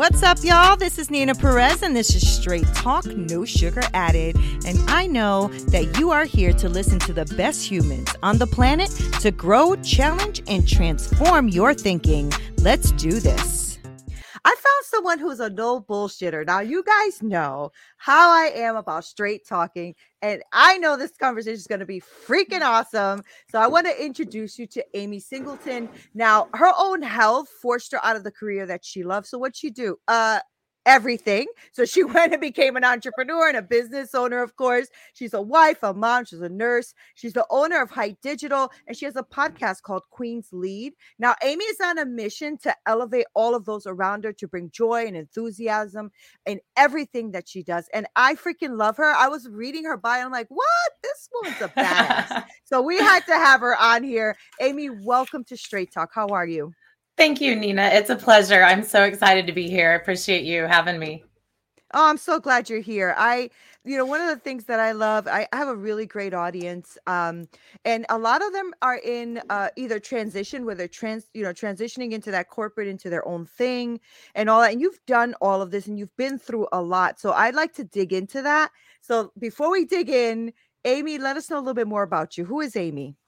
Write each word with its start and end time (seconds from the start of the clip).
What's 0.00 0.22
up, 0.22 0.38
y'all? 0.42 0.76
This 0.76 0.98
is 0.98 1.10
Nina 1.10 1.34
Perez, 1.34 1.82
and 1.82 1.94
this 1.94 2.14
is 2.14 2.26
Straight 2.26 2.66
Talk, 2.68 3.04
No 3.04 3.44
Sugar 3.44 3.82
Added. 3.92 4.34
And 4.64 4.78
I 4.88 5.06
know 5.06 5.48
that 5.68 5.98
you 5.98 6.10
are 6.10 6.24
here 6.24 6.54
to 6.54 6.70
listen 6.70 6.98
to 7.00 7.12
the 7.12 7.26
best 7.36 7.70
humans 7.70 8.08
on 8.22 8.38
the 8.38 8.46
planet 8.46 8.88
to 9.20 9.30
grow, 9.30 9.76
challenge, 9.82 10.42
and 10.46 10.66
transform 10.66 11.48
your 11.48 11.74
thinking. 11.74 12.32
Let's 12.62 12.92
do 12.92 13.20
this. 13.20 13.69
Someone 14.90 15.18
who's 15.18 15.40
a 15.40 15.50
no 15.50 15.80
bullshitter. 15.80 16.44
Now, 16.46 16.60
you 16.60 16.82
guys 16.82 17.22
know 17.22 17.70
how 17.96 18.30
I 18.30 18.50
am 18.54 18.76
about 18.76 19.04
straight 19.04 19.46
talking, 19.46 19.94
and 20.20 20.42
I 20.52 20.78
know 20.78 20.96
this 20.96 21.16
conversation 21.16 21.54
is 21.54 21.66
going 21.66 21.80
to 21.80 21.86
be 21.86 22.00
freaking 22.00 22.62
awesome. 22.62 23.22
So, 23.50 23.60
I 23.60 23.66
want 23.66 23.86
to 23.86 24.04
introduce 24.04 24.58
you 24.58 24.66
to 24.68 24.84
Amy 24.94 25.20
Singleton. 25.20 25.88
Now, 26.14 26.48
her 26.54 26.72
own 26.76 27.02
health 27.02 27.48
forced 27.62 27.92
her 27.92 28.04
out 28.04 28.16
of 28.16 28.24
the 28.24 28.32
career 28.32 28.66
that 28.66 28.84
she 28.84 29.02
loves. 29.02 29.30
So, 29.30 29.38
what 29.38 29.56
she 29.56 29.70
do? 29.70 29.96
Uh, 30.08 30.40
everything. 30.86 31.46
So 31.72 31.84
she 31.84 32.04
went 32.04 32.32
and 32.32 32.40
became 32.40 32.76
an 32.76 32.84
entrepreneur 32.84 33.48
and 33.48 33.56
a 33.56 33.62
business 33.62 34.14
owner, 34.14 34.42
of 34.42 34.56
course. 34.56 34.88
She's 35.14 35.34
a 35.34 35.42
wife, 35.42 35.78
a 35.82 35.94
mom, 35.94 36.24
she's 36.24 36.40
a 36.40 36.48
nurse. 36.48 36.94
She's 37.14 37.32
the 37.32 37.46
owner 37.50 37.80
of 37.82 37.90
Hite 37.90 38.20
Digital, 38.22 38.70
and 38.86 38.96
she 38.96 39.04
has 39.04 39.16
a 39.16 39.22
podcast 39.22 39.82
called 39.82 40.02
Queen's 40.10 40.48
Lead. 40.52 40.94
Now, 41.18 41.34
Amy 41.42 41.64
is 41.64 41.80
on 41.80 41.98
a 41.98 42.06
mission 42.06 42.58
to 42.58 42.74
elevate 42.86 43.26
all 43.34 43.54
of 43.54 43.64
those 43.64 43.86
around 43.86 44.24
her 44.24 44.32
to 44.34 44.48
bring 44.48 44.70
joy 44.70 45.06
and 45.06 45.16
enthusiasm 45.16 46.10
in 46.46 46.60
everything 46.76 47.32
that 47.32 47.48
she 47.48 47.62
does. 47.62 47.88
And 47.92 48.06
I 48.16 48.34
freaking 48.34 48.78
love 48.78 48.96
her. 48.96 49.12
I 49.14 49.28
was 49.28 49.48
reading 49.48 49.84
her 49.84 49.96
bio, 49.96 50.24
I'm 50.24 50.32
like, 50.32 50.48
what? 50.48 50.66
This 51.02 51.28
woman's 51.32 51.60
a 51.60 51.68
badass. 51.68 52.44
so 52.64 52.80
we 52.82 52.98
had 52.98 53.24
to 53.26 53.34
have 53.34 53.60
her 53.60 53.76
on 53.76 54.02
here. 54.02 54.36
Amy, 54.60 54.90
welcome 54.90 55.44
to 55.44 55.56
Straight 55.56 55.92
Talk. 55.92 56.10
How 56.14 56.28
are 56.28 56.46
you? 56.46 56.72
Thank 57.20 57.42
you, 57.42 57.54
Nina. 57.54 57.90
It's 57.92 58.08
a 58.08 58.16
pleasure. 58.16 58.62
I'm 58.62 58.82
so 58.82 59.02
excited 59.02 59.46
to 59.46 59.52
be 59.52 59.68
here. 59.68 59.90
I 59.90 59.94
appreciate 59.96 60.42
you 60.42 60.62
having 60.62 60.98
me. 60.98 61.22
Oh, 61.92 62.08
I'm 62.08 62.16
so 62.16 62.40
glad 62.40 62.70
you're 62.70 62.80
here. 62.80 63.14
I, 63.14 63.50
you 63.84 63.98
know, 63.98 64.06
one 64.06 64.22
of 64.22 64.28
the 64.28 64.38
things 64.42 64.64
that 64.64 64.80
I 64.80 64.92
love, 64.92 65.28
I, 65.28 65.46
I 65.52 65.58
have 65.58 65.68
a 65.68 65.76
really 65.76 66.06
great 66.06 66.32
audience, 66.32 66.96
um, 67.06 67.46
and 67.84 68.06
a 68.08 68.16
lot 68.16 68.42
of 68.42 68.54
them 68.54 68.72
are 68.80 68.96
in 69.04 69.42
uh, 69.50 69.68
either 69.76 70.00
transition, 70.00 70.64
where 70.64 70.74
they're 70.74 70.88
trans, 70.88 71.26
you 71.34 71.42
know, 71.42 71.52
transitioning 71.52 72.12
into 72.12 72.30
that 72.30 72.48
corporate, 72.48 72.88
into 72.88 73.10
their 73.10 73.28
own 73.28 73.44
thing, 73.44 74.00
and 74.34 74.48
all 74.48 74.62
that. 74.62 74.72
And 74.72 74.80
you've 74.80 75.04
done 75.06 75.34
all 75.42 75.60
of 75.60 75.70
this, 75.70 75.88
and 75.88 75.98
you've 75.98 76.16
been 76.16 76.38
through 76.38 76.68
a 76.72 76.80
lot. 76.80 77.20
So 77.20 77.32
I'd 77.32 77.54
like 77.54 77.74
to 77.74 77.84
dig 77.84 78.14
into 78.14 78.40
that. 78.40 78.70
So 79.02 79.30
before 79.38 79.70
we 79.70 79.84
dig 79.84 80.08
in, 80.08 80.54
Amy, 80.86 81.18
let 81.18 81.36
us 81.36 81.50
know 81.50 81.58
a 81.58 81.60
little 81.60 81.74
bit 81.74 81.86
more 81.86 82.02
about 82.02 82.38
you. 82.38 82.46
Who 82.46 82.62
is 82.62 82.76
Amy? 82.76 83.18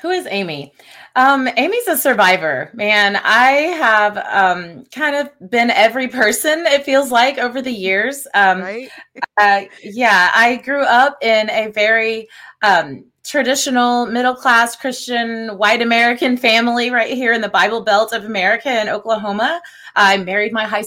Who 0.00 0.10
is 0.10 0.28
Amy? 0.30 0.72
Um, 1.16 1.48
Amy's 1.56 1.88
a 1.88 1.96
survivor, 1.96 2.70
man. 2.72 3.16
I 3.16 3.50
have 3.50 4.16
um, 4.18 4.84
kind 4.92 5.16
of 5.16 5.50
been 5.50 5.70
every 5.70 6.06
person, 6.06 6.66
it 6.66 6.84
feels 6.84 7.10
like, 7.10 7.38
over 7.38 7.60
the 7.60 7.72
years. 7.72 8.26
Um, 8.34 8.60
right? 8.60 8.88
uh, 9.36 9.62
yeah, 9.82 10.30
I 10.34 10.56
grew 10.64 10.82
up 10.82 11.18
in 11.20 11.50
a 11.50 11.72
very 11.72 12.28
um, 12.62 13.06
traditional 13.24 14.06
middle 14.06 14.34
class 14.34 14.76
Christian 14.76 15.58
white 15.58 15.82
American 15.82 16.36
family 16.36 16.90
right 16.90 17.12
here 17.12 17.32
in 17.32 17.40
the 17.40 17.48
Bible 17.48 17.82
Belt 17.82 18.12
of 18.12 18.24
America 18.24 18.80
in 18.80 18.88
Oklahoma. 18.88 19.60
I 19.96 20.16
married 20.18 20.52
my 20.52 20.64
high 20.64 20.84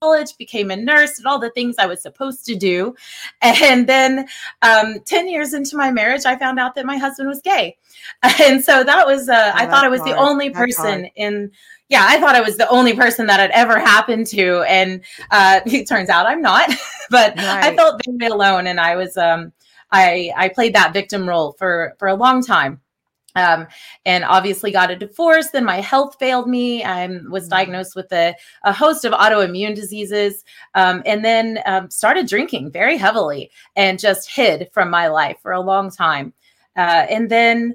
college, 0.00 0.34
became 0.38 0.70
a 0.70 0.76
nurse, 0.76 1.16
did 1.16 1.26
all 1.26 1.38
the 1.38 1.50
things 1.50 1.76
I 1.78 1.84
was 1.84 2.00
supposed 2.00 2.46
to 2.46 2.54
do. 2.54 2.94
And 3.42 3.86
then 3.86 4.26
um, 4.62 5.00
10 5.04 5.28
years 5.28 5.52
into 5.52 5.76
my 5.76 5.90
marriage, 5.90 6.24
I 6.24 6.38
found 6.38 6.58
out 6.58 6.74
that 6.76 6.86
my 6.86 6.96
husband 6.96 7.28
was 7.28 7.42
gay. 7.42 7.76
And 8.40 8.64
so 8.64 8.82
that 8.82 9.06
was, 9.06 9.28
uh, 9.28 9.52
oh, 9.54 9.58
I 9.58 9.66
thought 9.66 9.84
I 9.84 9.88
was 9.88 10.00
hard. 10.00 10.12
the 10.12 10.18
only 10.18 10.48
person 10.48 11.04
in, 11.16 11.50
yeah, 11.90 12.06
I 12.08 12.18
thought 12.18 12.34
I 12.34 12.40
was 12.40 12.56
the 12.56 12.68
only 12.70 12.94
person 12.94 13.26
that 13.26 13.40
had 13.40 13.50
ever 13.50 13.78
happened 13.78 14.26
to. 14.28 14.62
And 14.62 15.02
uh, 15.30 15.60
it 15.66 15.86
turns 15.86 16.08
out 16.08 16.26
I'm 16.26 16.40
not, 16.40 16.70
but 17.10 17.36
right. 17.36 17.64
I 17.64 17.76
felt 17.76 18.00
very 18.06 18.30
alone. 18.30 18.66
And 18.66 18.80
I 18.80 18.96
was, 18.96 19.18
um, 19.18 19.52
I, 19.92 20.32
I 20.34 20.48
played 20.48 20.74
that 20.74 20.94
victim 20.94 21.28
role 21.28 21.52
for, 21.58 21.94
for 21.98 22.08
a 22.08 22.14
long 22.14 22.42
time 22.42 22.80
um, 23.36 23.66
and 24.04 24.24
obviously 24.24 24.70
got 24.70 24.90
a 24.90 24.96
divorce. 24.96 25.50
Then 25.50 25.64
my 25.64 25.80
health 25.80 26.16
failed 26.18 26.48
me. 26.48 26.82
I 26.84 27.06
was 27.28 27.46
mm. 27.46 27.50
diagnosed 27.50 27.96
with 27.96 28.12
a, 28.12 28.34
a 28.64 28.72
host 28.72 29.04
of 29.04 29.12
autoimmune 29.12 29.74
diseases, 29.74 30.44
um, 30.74 31.02
and 31.06 31.24
then 31.24 31.60
um, 31.66 31.90
started 31.90 32.26
drinking 32.26 32.70
very 32.70 32.96
heavily 32.96 33.50
and 33.76 33.98
just 33.98 34.30
hid 34.30 34.68
from 34.72 34.90
my 34.90 35.08
life 35.08 35.38
for 35.42 35.52
a 35.52 35.60
long 35.60 35.90
time. 35.90 36.32
Uh, 36.76 37.06
and 37.10 37.30
then 37.30 37.74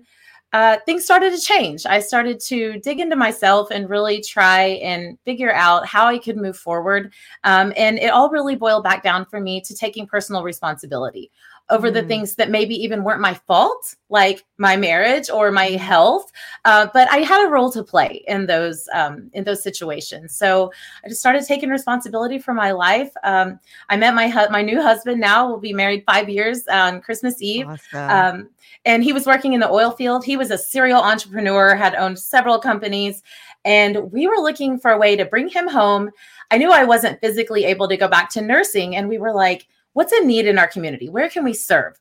uh, 0.56 0.78
things 0.86 1.04
started 1.04 1.34
to 1.34 1.42
change. 1.42 1.86
I 1.86 2.00
started 2.00 2.40
to 2.46 2.80
dig 2.80 3.02
into 3.02 3.18
myself 3.18 3.72
and 3.72 3.90
really 3.90 4.22
try 4.22 4.80
and 4.82 5.20
figure 5.26 5.54
out 5.54 5.86
how 5.86 6.08
I 6.08 6.18
could 6.18 6.38
move 6.38 6.56
forward. 6.56 7.12
Um, 7.44 7.74
and 7.76 8.00
it 8.00 8.08
all 8.08 8.30
really 8.30 8.56
boiled 8.56 8.86
back 8.86 9.04
down 9.04 9.26
for 9.26 9.42
me 9.42 9.60
to 9.60 9.76
taking 9.76 10.08
personal 10.08 10.44
responsibility 10.44 11.30
over 11.70 11.90
mm. 11.90 11.94
the 11.94 12.04
things 12.04 12.36
that 12.36 12.50
maybe 12.50 12.76
even 12.76 13.04
weren't 13.04 13.22
my 13.22 13.34
fault, 13.34 13.96
like 14.10 14.46
my 14.58 14.78
marriage 14.78 15.30
or 15.30 15.52
my 15.52 15.70
mm. 15.70 15.78
health. 15.78 16.32
Uh, 16.64 16.88
but 16.94 17.12
I 17.12 17.18
had 17.18 17.46
a 17.46 17.50
role 17.50 17.72
to 17.72 17.84
play 17.84 18.24
in 18.28 18.46
those 18.46 18.88
um, 18.94 19.30
in 19.34 19.44
those 19.44 19.64
situations. 19.64 20.36
So 20.36 20.72
I 21.04 21.10
just 21.10 21.20
started 21.20 21.46
taking 21.46 21.70
responsibility 21.70 22.40
for 22.40 22.54
my 22.54 22.72
life. 22.72 23.12
Um, 23.24 23.60
I 23.90 23.98
met 23.98 24.14
my 24.14 24.30
hu- 24.30 24.50
my 24.52 24.62
new 24.62 24.82
husband. 24.82 25.20
Now 25.20 25.48
we'll 25.48 25.60
be 25.60 25.74
married 25.74 26.04
five 26.06 26.30
years 26.30 26.68
on 26.68 27.02
Christmas 27.02 27.42
Eve. 27.42 27.68
Awesome. 27.68 28.10
Um, 28.10 28.50
and 28.86 29.04
he 29.04 29.14
was 29.14 29.26
working 29.26 29.54
in 29.54 29.60
the 29.60 29.70
oil 29.70 29.92
field. 29.92 30.24
He 30.24 30.38
was 30.38 30.52
a 30.52 30.58
serial 30.58 31.02
entrepreneur, 31.02 31.76
had 31.76 31.96
owned 31.96 32.20
several 32.20 32.60
companies, 32.60 33.24
and 33.64 34.12
we 34.12 34.28
were 34.28 34.38
looking 34.38 34.78
for 34.78 34.92
a 34.92 34.98
way 34.98 35.16
to 35.16 35.26
bring 35.26 35.48
him 35.48 35.68
home. 35.68 36.12
I 36.52 36.60
knew 36.60 36.72
I 36.72 36.84
wasn't 36.84 37.20
physically 37.22 37.66
able 37.66 37.88
to 37.88 37.98
go 37.98 38.08
back 38.08 38.30
to 38.32 38.42
nursing, 38.42 38.96
and 38.96 39.10
we 39.10 39.18
were 39.18 39.34
like 39.34 39.68
what's 39.96 40.12
a 40.12 40.24
need 40.24 40.46
in 40.46 40.60
our 40.60 40.68
community? 40.68 41.10
Where 41.10 41.30
can 41.30 41.44
we 41.44 41.54
serve? 41.54 42.00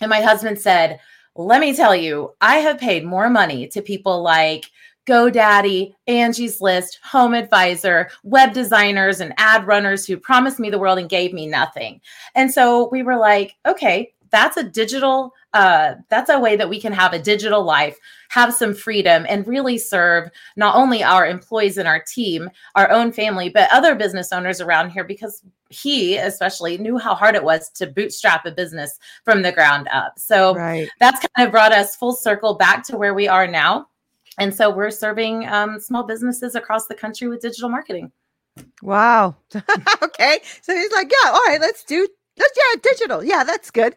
And 0.00 0.10
my 0.10 0.20
husband 0.20 0.60
said, 0.60 1.00
let 1.34 1.60
me 1.60 1.74
tell 1.74 1.96
you, 1.96 2.32
I 2.40 2.56
have 2.56 2.78
paid 2.78 3.04
more 3.04 3.30
money 3.30 3.66
to 3.68 3.82
people 3.82 4.22
like 4.22 4.66
GoDaddy, 5.06 5.94
Angie's 6.06 6.60
List, 6.60 6.98
Home 7.02 7.32
Advisor, 7.32 8.10
web 8.24 8.52
designers, 8.52 9.20
and 9.20 9.32
ad 9.38 9.66
runners 9.66 10.06
who 10.06 10.18
promised 10.18 10.60
me 10.60 10.68
the 10.68 10.78
world 10.78 10.98
and 10.98 11.08
gave 11.08 11.32
me 11.32 11.46
nothing. 11.46 12.00
And 12.34 12.52
so 12.52 12.90
we 12.92 13.02
were 13.02 13.16
like, 13.16 13.56
okay, 13.66 14.12
that's 14.30 14.56
a 14.56 14.62
digital 14.62 15.34
uh, 15.52 15.94
that's 16.08 16.30
a 16.30 16.38
way 16.38 16.54
that 16.54 16.68
we 16.68 16.80
can 16.80 16.92
have 16.92 17.12
a 17.12 17.18
digital 17.18 17.64
life 17.64 17.98
have 18.28 18.54
some 18.54 18.72
freedom 18.72 19.26
and 19.28 19.44
really 19.48 19.76
serve 19.76 20.30
not 20.54 20.76
only 20.76 21.02
our 21.02 21.26
employees 21.26 21.76
and 21.76 21.88
our 21.88 22.00
team 22.00 22.48
our 22.76 22.88
own 22.92 23.10
family 23.10 23.48
but 23.48 23.68
other 23.72 23.96
business 23.96 24.32
owners 24.32 24.60
around 24.60 24.90
here 24.90 25.02
because 25.02 25.42
he 25.70 26.16
especially 26.16 26.76
knew 26.78 26.98
how 26.98 27.14
hard 27.14 27.34
it 27.34 27.44
was 27.44 27.70
to 27.70 27.86
bootstrap 27.86 28.44
a 28.44 28.50
business 28.50 28.98
from 29.24 29.42
the 29.42 29.52
ground 29.52 29.88
up 29.92 30.12
so 30.18 30.54
right. 30.54 30.88
that's 30.98 31.20
kind 31.20 31.46
of 31.46 31.52
brought 31.52 31.72
us 31.72 31.96
full 31.96 32.12
circle 32.12 32.54
back 32.54 32.84
to 32.84 32.96
where 32.96 33.14
we 33.14 33.26
are 33.26 33.46
now 33.46 33.86
and 34.38 34.54
so 34.54 34.70
we're 34.70 34.90
serving 34.90 35.46
um, 35.48 35.80
small 35.80 36.04
businesses 36.04 36.54
across 36.54 36.86
the 36.86 36.94
country 36.94 37.28
with 37.28 37.40
digital 37.40 37.68
marketing 37.68 38.10
Wow. 38.82 39.36
okay. 40.02 40.40
So 40.62 40.74
he's 40.74 40.92
like, 40.92 41.10
yeah, 41.10 41.30
all 41.30 41.42
right, 41.46 41.60
let's 41.60 41.84
do 41.84 42.06
That's 42.36 42.52
yeah, 42.56 42.80
digital. 42.82 43.24
Yeah, 43.24 43.44
that's 43.44 43.70
good. 43.70 43.94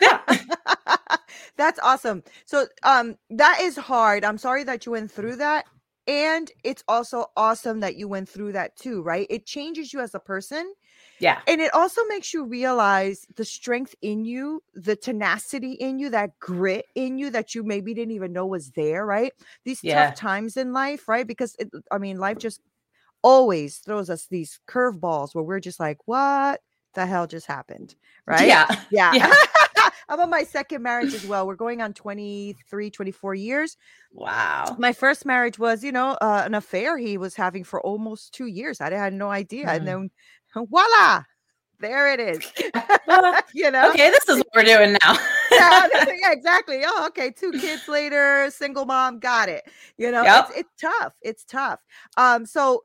Yeah. 0.00 0.20
that's 1.56 1.80
awesome. 1.80 2.22
So 2.46 2.66
um 2.82 3.16
that 3.30 3.58
is 3.60 3.76
hard. 3.76 4.24
I'm 4.24 4.38
sorry 4.38 4.64
that 4.64 4.86
you 4.86 4.92
went 4.92 5.10
through 5.10 5.36
that. 5.36 5.66
And 6.06 6.50
it's 6.64 6.82
also 6.88 7.26
awesome 7.36 7.80
that 7.80 7.96
you 7.96 8.08
went 8.08 8.28
through 8.28 8.52
that 8.52 8.76
too, 8.76 9.02
right? 9.02 9.26
It 9.30 9.46
changes 9.46 9.92
you 9.92 10.00
as 10.00 10.14
a 10.14 10.20
person. 10.20 10.72
Yeah. 11.20 11.40
And 11.46 11.60
it 11.60 11.72
also 11.74 12.02
makes 12.08 12.32
you 12.32 12.44
realize 12.44 13.26
the 13.36 13.44
strength 13.44 13.94
in 14.02 14.24
you, 14.24 14.62
the 14.74 14.96
tenacity 14.96 15.72
in 15.72 15.98
you, 15.98 16.10
that 16.10 16.38
grit 16.38 16.86
in 16.94 17.18
you 17.18 17.30
that 17.30 17.54
you 17.54 17.62
maybe 17.62 17.94
didn't 17.94 18.14
even 18.14 18.32
know 18.32 18.46
was 18.46 18.70
there, 18.70 19.04
right? 19.04 19.32
These 19.64 19.84
yeah. 19.84 20.06
tough 20.06 20.16
times 20.16 20.56
in 20.56 20.72
life, 20.72 21.08
right? 21.08 21.26
Because 21.26 21.54
it, 21.58 21.70
I 21.90 21.98
mean, 21.98 22.18
life 22.18 22.38
just 22.38 22.60
always 23.22 23.78
throws 23.78 24.08
us 24.08 24.26
these 24.26 24.60
curveballs 24.66 25.34
where 25.34 25.44
we're 25.44 25.60
just 25.60 25.78
like, 25.78 25.98
what 26.06 26.60
the 26.94 27.06
hell 27.06 27.26
just 27.26 27.46
happened? 27.46 27.94
Right? 28.26 28.48
Yeah. 28.48 28.66
Yeah. 28.90 29.12
yeah. 29.14 29.32
I'm 30.08 30.18
on 30.18 30.30
my 30.30 30.42
second 30.42 30.82
marriage 30.82 31.14
as 31.14 31.24
well. 31.24 31.46
We're 31.46 31.54
going 31.54 31.80
on 31.80 31.92
23, 31.94 32.90
24 32.90 33.34
years. 33.36 33.76
Wow. 34.12 34.74
My 34.76 34.92
first 34.92 35.24
marriage 35.24 35.56
was, 35.56 35.84
you 35.84 35.92
know, 35.92 36.18
uh, 36.20 36.42
an 36.44 36.54
affair 36.54 36.98
he 36.98 37.16
was 37.16 37.36
having 37.36 37.62
for 37.62 37.80
almost 37.80 38.34
two 38.34 38.46
years. 38.46 38.80
I 38.80 38.90
had 38.90 39.12
no 39.12 39.30
idea. 39.30 39.66
Mm. 39.66 39.76
And 39.76 39.86
then 39.86 40.10
voila, 40.70 41.22
there 41.80 42.12
it 42.12 42.20
is. 42.20 42.52
you 43.54 43.70
know, 43.70 43.90
okay, 43.90 44.10
this 44.10 44.28
is 44.28 44.38
what 44.38 44.48
we're 44.54 44.64
doing 44.64 44.96
now. 45.02 45.18
yeah, 45.52 45.88
yeah, 45.94 46.32
exactly. 46.32 46.82
Oh, 46.84 47.06
okay, 47.08 47.30
two 47.30 47.52
kids 47.52 47.88
later, 47.88 48.50
single 48.50 48.84
mom, 48.84 49.18
got 49.18 49.48
it. 49.48 49.64
You 49.96 50.10
know, 50.10 50.22
yep. 50.22 50.48
it's, 50.50 50.60
it's 50.60 50.80
tough. 50.80 51.12
It's 51.22 51.44
tough. 51.44 51.80
Um, 52.16 52.44
so 52.44 52.82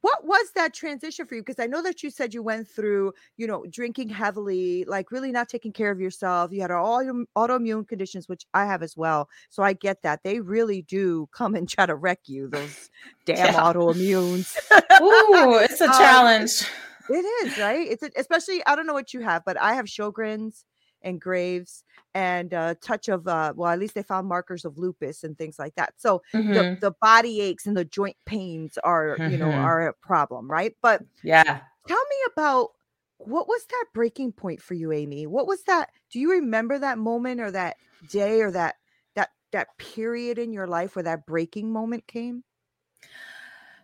what 0.00 0.24
was 0.24 0.50
that 0.54 0.72
transition 0.72 1.26
for 1.26 1.34
you 1.34 1.42
because 1.42 1.58
i 1.58 1.66
know 1.66 1.82
that 1.82 2.02
you 2.02 2.08
said 2.08 2.32
you 2.32 2.42
went 2.42 2.66
through 2.66 3.12
you 3.36 3.46
know 3.46 3.62
drinking 3.68 4.08
heavily 4.08 4.84
like 4.86 5.10
really 5.10 5.30
not 5.30 5.50
taking 5.50 5.70
care 5.70 5.90
of 5.90 6.00
yourself 6.00 6.50
you 6.50 6.62
had 6.62 6.70
all 6.70 7.02
your 7.02 7.26
autoimmune 7.36 7.86
conditions 7.86 8.26
which 8.26 8.46
i 8.54 8.64
have 8.64 8.82
as 8.82 8.96
well 8.96 9.28
so 9.50 9.62
i 9.62 9.74
get 9.74 10.00
that 10.00 10.20
they 10.24 10.40
really 10.40 10.80
do 10.80 11.28
come 11.30 11.54
and 11.54 11.68
try 11.68 11.84
to 11.84 11.94
wreck 11.94 12.20
you 12.24 12.48
those 12.48 12.90
damn 13.26 13.52
yeah. 13.52 13.60
autoimmunes 13.60 14.56
Ooh, 15.02 15.58
it's 15.58 15.82
a 15.82 15.84
um, 15.84 15.92
challenge 15.92 16.62
um, 16.62 16.68
it 17.08 17.46
is 17.46 17.58
right 17.58 17.88
it's 17.88 18.02
a, 18.02 18.10
especially 18.16 18.64
i 18.66 18.74
don't 18.74 18.86
know 18.86 18.92
what 18.92 19.14
you 19.14 19.20
have 19.20 19.44
but 19.44 19.56
i 19.60 19.74
have 19.74 19.86
sjogren's 19.86 20.64
and 21.04 21.20
Graves 21.20 21.84
and 22.14 22.52
a 22.52 22.76
touch 22.80 23.08
of 23.08 23.26
uh 23.26 23.52
well 23.56 23.70
at 23.70 23.78
least 23.78 23.94
they 23.94 24.02
found 24.02 24.28
markers 24.28 24.64
of 24.64 24.78
lupus 24.78 25.24
and 25.24 25.36
things 25.36 25.58
like 25.58 25.74
that. 25.76 25.94
So 25.96 26.22
mm-hmm. 26.34 26.52
the, 26.52 26.78
the 26.80 26.90
body 27.00 27.40
aches 27.40 27.66
and 27.66 27.76
the 27.76 27.84
joint 27.84 28.16
pains 28.26 28.78
are 28.84 29.16
mm-hmm. 29.16 29.32
you 29.32 29.38
know 29.38 29.48
mm-hmm. 29.48 29.64
are 29.64 29.88
a 29.88 29.92
problem, 29.94 30.50
right? 30.50 30.76
But 30.82 31.02
yeah. 31.22 31.60
Tell 31.88 31.96
me 31.98 32.16
about 32.32 32.70
what 33.18 33.48
was 33.48 33.64
that 33.64 33.86
breaking 33.92 34.32
point 34.32 34.60
for 34.60 34.74
you, 34.74 34.92
Amy? 34.92 35.26
What 35.26 35.46
was 35.46 35.62
that? 35.64 35.90
Do 36.10 36.20
you 36.20 36.30
remember 36.32 36.78
that 36.78 36.98
moment 36.98 37.40
or 37.40 37.50
that 37.50 37.76
day 38.08 38.40
or 38.40 38.50
that 38.50 38.76
that 39.14 39.30
that 39.52 39.76
period 39.78 40.38
in 40.38 40.52
your 40.52 40.66
life 40.66 40.94
where 40.96 41.02
that 41.04 41.26
breaking 41.26 41.72
moment 41.72 42.06
came? 42.06 42.44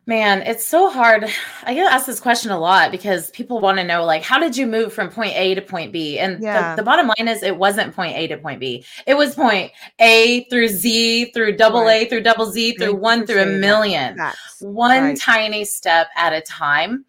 Man, 0.09 0.41
it's 0.41 0.65
so 0.65 0.89
hard. 0.89 1.27
I 1.65 1.75
get 1.75 1.93
asked 1.93 2.07
this 2.07 2.19
question 2.19 2.51
a 2.51 2.59
lot 2.59 2.91
because 2.91 3.31
people 3.33 3.61
want 3.61 3.77
to 3.77 3.85
know, 3.85 4.07
like, 4.07 4.23
how 4.23 4.39
did 4.39 4.57
you 4.57 4.67
move 4.67 4.91
from 4.91 5.11
point 5.11 5.37
A 5.37 5.55
to 5.55 5.61
point 5.61 5.93
B? 5.93 6.19
And 6.19 6.43
yeah. 6.43 6.71
the, 6.71 6.81
the, 6.81 6.83
bottom 6.83 7.09
line 7.09 7.29
is, 7.29 7.43
it 7.43 7.59
wasn't 7.59 7.95
point 7.95 8.17
A 8.17 8.27
to 8.29 8.39
point 8.39 8.59
B. 8.59 8.87
It 9.07 9.19
was 9.19 9.35
point 9.35 9.71
A 9.99 10.45
through 10.45 10.69
Z 10.69 11.33
through 11.33 11.59
double 11.59 11.83
right. 11.83 12.07
A 12.07 12.09
through 12.09 12.23
double 12.23 12.47
Z 12.47 12.77
through 12.79 12.95
one 12.95 13.27
through 13.27 13.43
a 13.43 13.47
million, 13.47 14.19
one 14.61 15.03
right. 15.03 15.21
tiny 15.21 15.67
step 15.67 16.09
at 16.17 16.33
a 16.33 16.41
time. 16.41 17.05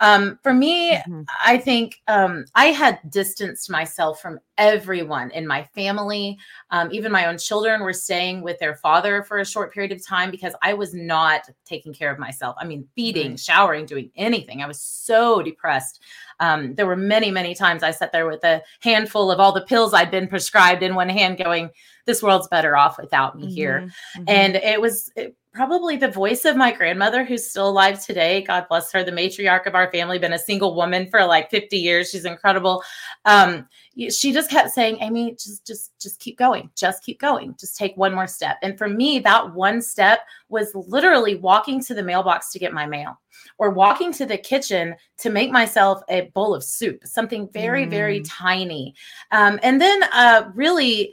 Um, 0.00 0.38
for 0.42 0.52
me, 0.52 0.92
mm-hmm. 0.92 1.22
I 1.44 1.58
think 1.58 2.00
um, 2.06 2.44
I 2.54 2.66
had 2.66 3.00
distanced 3.08 3.70
myself 3.70 4.20
from 4.20 4.38
everyone 4.56 5.30
in 5.32 5.46
my 5.46 5.64
family. 5.74 6.38
Um, 6.70 6.88
even 6.92 7.10
my 7.10 7.26
own 7.26 7.38
children 7.38 7.82
were 7.82 7.92
staying 7.92 8.42
with 8.42 8.58
their 8.58 8.76
father 8.76 9.22
for 9.22 9.38
a 9.38 9.44
short 9.44 9.72
period 9.72 9.92
of 9.92 10.04
time 10.04 10.30
because 10.30 10.54
I 10.62 10.74
was 10.74 10.94
not 10.94 11.48
taking 11.64 11.92
care 11.92 12.12
of 12.12 12.18
myself. 12.18 12.56
I 12.60 12.64
mean, 12.64 12.86
feeding, 12.94 13.30
right. 13.30 13.40
showering, 13.40 13.86
doing 13.86 14.10
anything. 14.16 14.62
I 14.62 14.66
was 14.66 14.80
so 14.80 15.42
depressed. 15.42 16.00
Um, 16.40 16.74
there 16.74 16.86
were 16.86 16.96
many, 16.96 17.30
many 17.30 17.54
times 17.54 17.82
I 17.82 17.90
sat 17.90 18.12
there 18.12 18.28
with 18.28 18.44
a 18.44 18.62
handful 18.80 19.30
of 19.30 19.40
all 19.40 19.52
the 19.52 19.62
pills 19.62 19.94
I'd 19.94 20.10
been 20.10 20.28
prescribed 20.28 20.82
in 20.82 20.94
one 20.94 21.08
hand, 21.08 21.38
going, 21.38 21.70
This 22.06 22.22
world's 22.22 22.48
better 22.48 22.76
off 22.76 22.98
without 22.98 23.36
me 23.36 23.44
mm-hmm. 23.44 23.54
here. 23.54 23.88
Mm-hmm. 24.16 24.24
And 24.28 24.56
it 24.56 24.80
was, 24.80 25.10
it, 25.16 25.34
probably 25.58 25.96
the 25.96 26.08
voice 26.08 26.44
of 26.44 26.56
my 26.56 26.70
grandmother 26.70 27.24
who's 27.24 27.50
still 27.50 27.68
alive 27.68 28.00
today. 28.06 28.42
God 28.42 28.66
bless 28.68 28.92
her. 28.92 29.02
The 29.02 29.10
matriarch 29.10 29.66
of 29.66 29.74
our 29.74 29.90
family 29.90 30.16
been 30.16 30.32
a 30.32 30.38
single 30.38 30.76
woman 30.76 31.10
for 31.10 31.24
like 31.24 31.50
50 31.50 31.76
years. 31.76 32.10
She's 32.10 32.24
incredible. 32.24 32.84
Um, 33.24 33.66
she 33.96 34.32
just 34.32 34.50
kept 34.50 34.70
saying 34.70 34.98
amy 35.00 35.32
just 35.32 35.66
just 35.66 35.98
just 36.00 36.20
keep 36.20 36.38
going. 36.38 36.70
Just 36.76 37.02
keep 37.02 37.18
going. 37.18 37.56
Just 37.58 37.76
take 37.76 37.96
one 37.96 38.14
more 38.14 38.28
step. 38.28 38.58
And 38.62 38.78
for 38.78 38.88
me 38.88 39.18
that 39.18 39.52
one 39.52 39.82
step 39.82 40.20
was 40.48 40.72
literally 40.76 41.34
walking 41.34 41.82
to 41.86 41.92
the 41.92 42.04
mailbox 42.04 42.52
to 42.52 42.60
get 42.60 42.72
my 42.72 42.86
mail 42.86 43.20
or 43.58 43.70
walking 43.70 44.12
to 44.12 44.26
the 44.26 44.38
kitchen 44.38 44.94
to 45.16 45.28
make 45.28 45.50
myself 45.50 46.00
a 46.08 46.30
bowl 46.34 46.54
of 46.54 46.62
soup 46.62 47.04
something 47.04 47.48
very 47.52 47.84
mm. 47.84 47.90
very 47.90 48.20
tiny. 48.20 48.94
Um, 49.32 49.58
and 49.64 49.80
then 49.80 50.04
uh, 50.12 50.52
really 50.54 51.12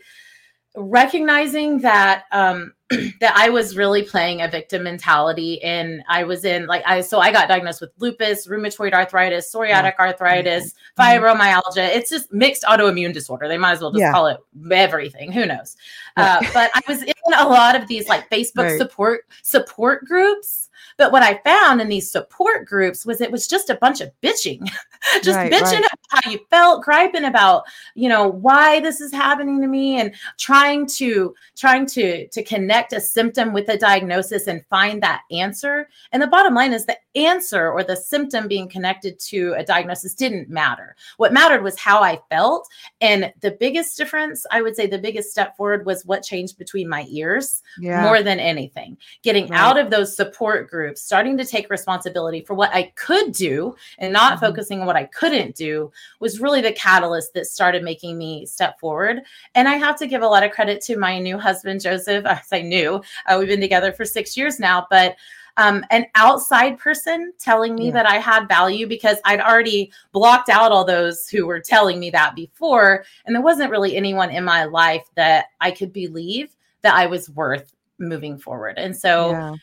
recognizing 0.76 1.80
that 1.80 2.26
um, 2.32 2.75
that 3.20 3.34
I 3.36 3.50
was 3.50 3.76
really 3.76 4.04
playing 4.04 4.42
a 4.42 4.48
victim 4.48 4.84
mentality 4.84 5.62
and 5.64 6.04
I 6.08 6.24
was 6.24 6.46
in 6.46 6.68
like 6.68 6.84
I 6.86 7.02
so 7.02 7.20
I 7.20 7.32
got 7.32 7.48
diagnosed 7.48 7.82
with 7.82 7.90
lupus, 7.98 8.48
rheumatoid 8.48 8.94
arthritis, 8.94 9.52
psoriatic 9.52 9.94
yeah. 9.98 10.00
arthritis, 10.00 10.74
mm-hmm. 10.98 11.02
fibromyalgia. 11.02 11.96
It's 11.96 12.12
just 12.12 12.32
mixed 12.32 12.64
autoimmune 12.64 13.14
disorder. 13.14 13.48
They 13.48 13.58
might 13.58 13.74
as 13.74 13.82
well 13.82 13.92
just 13.92 14.02
yeah. 14.02 14.12
call 14.12 14.28
it 14.28 14.38
everything. 14.72 15.32
Who 15.32 15.46
knows? 15.46 15.76
Uh, 16.16 16.42
but 16.54 16.70
I 16.76 16.82
was 16.88 17.02
in 17.02 17.14
a 17.38 17.48
lot 17.48 17.76
of 17.76 17.88
these 17.88 18.08
like 18.08 18.30
Facebook 18.30 18.70
right. 18.70 18.78
support 18.78 19.22
support 19.42 20.06
groups 20.06 20.65
but 20.98 21.12
what 21.12 21.24
I 21.24 21.40
found 21.44 21.82
in 21.82 21.90
these 21.90 22.12
support 22.12 22.66
groups 22.66 23.06
was 23.06 23.22
it 23.22 23.32
was 23.32 23.48
just 23.48 23.70
a 23.70 23.76
bunch 23.76 24.02
of 24.02 24.12
bitching, 24.22 24.68
just 25.24 25.38
right, 25.38 25.52
bitching 25.52 25.62
right. 25.62 25.80
about 25.80 26.24
how 26.24 26.32
you 26.32 26.40
felt, 26.50 26.84
griping 26.84 27.26
about, 27.26 27.64
you 27.96 28.10
know, 28.10 28.28
why 28.28 28.80
this 28.80 29.02
is 29.02 29.12
happening 29.12 29.62
to 29.62 29.68
me 29.68 30.00
and 30.00 30.14
trying 30.38 30.86
to 30.88 31.34
trying 31.56 31.86
to 31.88 32.28
to 32.28 32.44
connect 32.44 32.94
a 32.94 33.02
symptom 33.02 33.54
with 33.54 33.70
a 33.70 33.78
diagnosis 33.78 34.48
and 34.48 34.66
find 34.70 35.02
that 35.02 35.22
answer. 35.32 35.90
And 36.12 36.22
the 36.22 36.28
bottom 36.28 36.54
line 36.54 36.74
is 36.74 36.86
the 36.86 36.98
answer 37.16 37.72
or 37.72 37.84
the 37.84 37.96
symptom 37.96 38.48
being 38.48 38.68
connected 38.68 39.20
to 39.20 39.54
a 39.58 39.64
diagnosis 39.64 40.14
didn't 40.14 40.50
matter. 40.50 40.96
What 41.18 41.34
mattered 41.34 41.64
was 41.64 41.80
how 41.80 42.04
I 42.04 42.20
felt. 42.30 42.68
And 43.02 43.34
the 43.42 43.52
biggest 43.52 43.98
difference, 43.98 44.46
I 44.52 44.62
would 44.62 44.76
say 44.76 44.88
the 44.88 44.98
biggest 44.98 45.32
step 45.32 45.56
forward 45.56 45.86
was 45.86 46.06
what 46.06 46.24
changed 46.24 46.58
between 46.58 46.90
my 46.90 47.06
ears 47.10 47.64
yeah. 47.80 48.04
more 48.04 48.22
than 48.22 48.40
anything. 48.40 48.98
Getting 49.24 49.48
right. 49.48 49.60
out 49.60 49.78
of 49.78 49.90
those 49.90 50.16
support 50.16 50.70
groups 50.70 50.75
group, 50.76 50.98
starting 50.98 51.38
to 51.38 51.46
take 51.46 51.70
responsibility 51.70 52.42
for 52.42 52.54
what 52.54 52.74
I 52.74 52.92
could 52.96 53.32
do 53.32 53.76
and 53.98 54.12
not 54.12 54.34
mm-hmm. 54.34 54.46
focusing 54.46 54.82
on 54.82 54.86
what 54.86 54.98
I 54.98 55.06
couldn't 55.06 55.56
do 55.56 55.90
was 56.20 56.42
really 56.42 56.60
the 56.60 56.74
catalyst 56.74 57.34
that 57.34 57.48
started 57.48 57.82
making 57.82 58.18
me 58.18 58.46
step 58.46 58.78
forward. 58.78 59.22
And 59.56 59.70
I 59.70 59.76
have 59.76 59.98
to 60.00 60.08
give 60.08 60.22
a 60.22 60.28
lot 60.28 60.44
of 60.44 60.52
credit 60.52 60.82
to 60.82 60.98
my 60.98 61.18
new 61.18 61.38
husband, 61.38 61.82
Joseph. 61.82 62.26
As 62.26 62.52
I 62.52 62.62
knew, 62.62 63.02
uh, 63.26 63.38
we've 63.40 63.48
been 63.48 63.62
together 63.62 63.94
for 63.94 64.04
six 64.04 64.36
years 64.36 64.60
now, 64.60 64.86
but 64.90 65.16
um, 65.58 65.86
an 65.90 66.06
outside 66.16 66.78
person 66.78 67.32
telling 67.40 67.76
me 67.76 67.86
yeah. 67.86 67.94
that 67.94 68.06
I 68.06 68.18
had 68.18 68.50
value 68.50 68.86
because 68.86 69.18
I'd 69.24 69.40
already 69.40 69.94
blocked 70.12 70.50
out 70.50 70.74
all 70.74 70.84
those 70.84 71.30
who 71.30 71.46
were 71.46 71.62
telling 71.62 71.98
me 71.98 72.10
that 72.10 72.36
before. 72.36 73.06
And 73.26 73.34
there 73.34 73.42
wasn't 73.42 73.72
really 73.72 73.96
anyone 73.96 74.30
in 74.30 74.44
my 74.44 74.66
life 74.66 75.08
that 75.16 75.46
I 75.62 75.72
could 75.72 75.94
believe 75.94 76.54
that 76.82 76.94
I 76.94 77.06
was 77.06 77.30
worth 77.30 77.74
moving 77.98 78.38
forward. 78.38 78.78
And 78.78 78.94
so, 78.94 79.32
yeah 79.32 79.56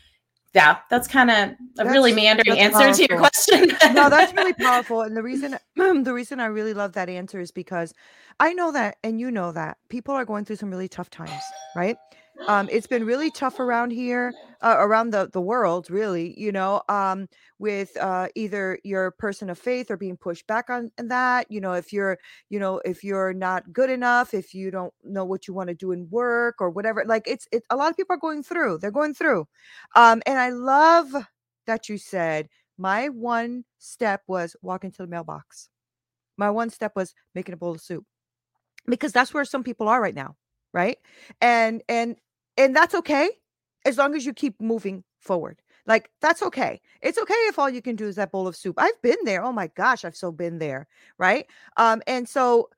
yeah, 0.55 0.79
that's 0.91 1.09
kind 1.09 1.31
of 1.31 1.37
a 1.37 1.57
that's, 1.77 1.91
really 1.91 2.13
meandering 2.13 2.59
answer 2.59 2.79
powerful. 2.79 2.95
to 2.95 3.07
your 3.09 3.19
question. 3.19 3.95
no, 3.95 4.11
that's 4.11 4.35
really 4.35 4.53
powerful. 4.61 5.01
And 5.01 5.17
the 5.17 5.23
reason 5.23 5.59
the 5.77 6.13
reason 6.13 6.41
I 6.41 6.47
really 6.47 6.75
love 6.75 6.93
that 6.93 7.09
answer 7.09 7.41
is 7.41 7.51
because 7.51 7.95
I 8.39 8.53
know 8.53 8.71
that 8.73 8.99
and 9.03 9.19
you 9.19 9.31
know 9.31 9.53
that 9.53 9.79
people 9.89 10.15
are 10.15 10.25
going 10.25 10.45
through 10.45 10.57
some 10.57 10.71
really 10.71 10.89
tough 10.89 11.09
times, 11.09 11.43
right? 11.75 11.97
Um, 12.49 12.69
it's 12.73 12.87
been 12.87 13.05
really 13.05 13.31
tough 13.31 13.61
around 13.61 13.91
here, 13.93 14.35
uh, 14.63 14.77
around 14.79 15.11
the 15.11 15.29
the 15.33 15.41
world, 15.41 15.91
really. 15.91 16.39
You 16.41 16.53
know, 16.53 16.83
um, 16.89 17.29
with 17.59 17.97
uh, 17.99 18.29
either 18.35 18.79
you're 18.85 19.13
person 19.13 19.49
of 19.51 19.59
faith 19.59 19.91
or 19.91 19.97
being 19.97 20.17
pushed 20.17 20.47
back 20.47 20.69
on 20.71 20.91
that. 20.99 21.47
You 21.51 21.61
know, 21.61 21.75
if 21.75 21.93
you're, 21.93 22.19
you 22.51 22.59
know, 22.59 22.81
if 22.85 23.05
you're 23.05 23.33
not 23.33 23.73
good 23.73 23.91
enough, 23.91 24.35
if 24.35 24.55
you 24.55 24.71
don't 24.71 24.93
know 25.05 25.25
what 25.25 25.47
you 25.47 25.55
want 25.55 25.69
to 25.69 25.75
do 25.75 25.93
in 25.93 26.09
work 26.11 26.57
or 26.61 26.71
whatever, 26.71 27.05
like 27.07 27.25
it's 27.27 27.47
it. 27.53 27.63
A 27.71 27.77
lot 27.77 27.91
of 27.91 27.97
people 27.97 28.15
are 28.15 28.19
going 28.19 28.43
through. 28.43 28.79
They're 28.79 28.91
going 28.91 29.15
through, 29.15 29.47
um, 29.95 30.23
and 30.27 30.39
I 30.39 30.51
love 30.51 31.15
that 31.67 31.89
you 31.89 31.97
said 31.99 32.49
my 32.79 33.09
one 33.09 33.65
step 33.79 34.23
was 34.27 34.57
walking 34.63 34.91
to 34.93 34.99
the 34.99 35.07
mailbox. 35.07 35.69
My 36.37 36.51
one 36.51 36.71
step 36.71 36.93
was 36.97 37.15
making 37.35 37.55
a 37.55 37.57
bowl 37.57 37.73
of 37.73 37.81
soup 37.81 38.05
because 38.87 39.13
that's 39.13 39.33
where 39.35 39.45
some 39.45 39.63
people 39.63 39.89
are 39.89 40.01
right 40.03 40.15
now 40.15 40.37
right 40.73 40.99
and 41.41 41.83
and 41.89 42.17
and 42.57 42.75
that's 42.77 42.95
okay 42.95 43.31
as 43.85 43.99
long 43.99 44.15
as 44.15 44.25
you 44.27 44.33
keep 44.33 44.61
moving 44.61 45.05
forward 45.19 45.63
Like 45.87 46.11
that's 46.21 46.43
okay. 46.43 46.81
It's 47.01 47.19
okay 47.19 47.35
if 47.51 47.59
all 47.59 47.71
you 47.71 47.83
can 47.83 47.97
do 47.97 48.07
is 48.07 48.15
that 48.17 48.31
bowl 48.31 48.47
of 48.47 48.55
soup. 48.55 48.77
I've 48.79 49.01
been 49.03 49.19
there. 49.25 49.43
Oh 49.43 49.53
my 49.53 49.67
gosh, 49.67 50.05
I've 50.05 50.15
so 50.17 50.31
been 50.31 50.59
there, 50.59 50.87
right? 51.19 51.47
Um 51.77 52.03
and 52.07 52.29
so 52.29 52.71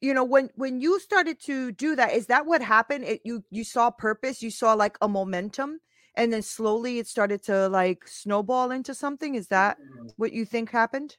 you 0.00 0.14
know 0.14 0.24
when 0.24 0.50
when 0.56 0.80
you 0.80 0.98
started 1.00 1.40
to 1.40 1.72
do 1.72 1.96
that 1.96 2.12
is 2.12 2.26
that 2.26 2.46
what 2.46 2.62
happened 2.62 3.04
it 3.04 3.20
you 3.24 3.42
you 3.50 3.64
saw 3.64 3.90
purpose 3.90 4.42
you 4.42 4.50
saw 4.50 4.74
like 4.74 4.98
a 5.00 5.08
momentum 5.08 5.80
and 6.16 6.32
then 6.32 6.42
slowly 6.42 6.98
it 6.98 7.06
started 7.06 7.42
to 7.44 7.68
like 7.68 8.06
snowball 8.06 8.70
into 8.70 8.94
something 8.94 9.34
is 9.34 9.48
that 9.48 9.78
what 10.16 10.32
you 10.32 10.44
think 10.44 10.70
happened 10.70 11.16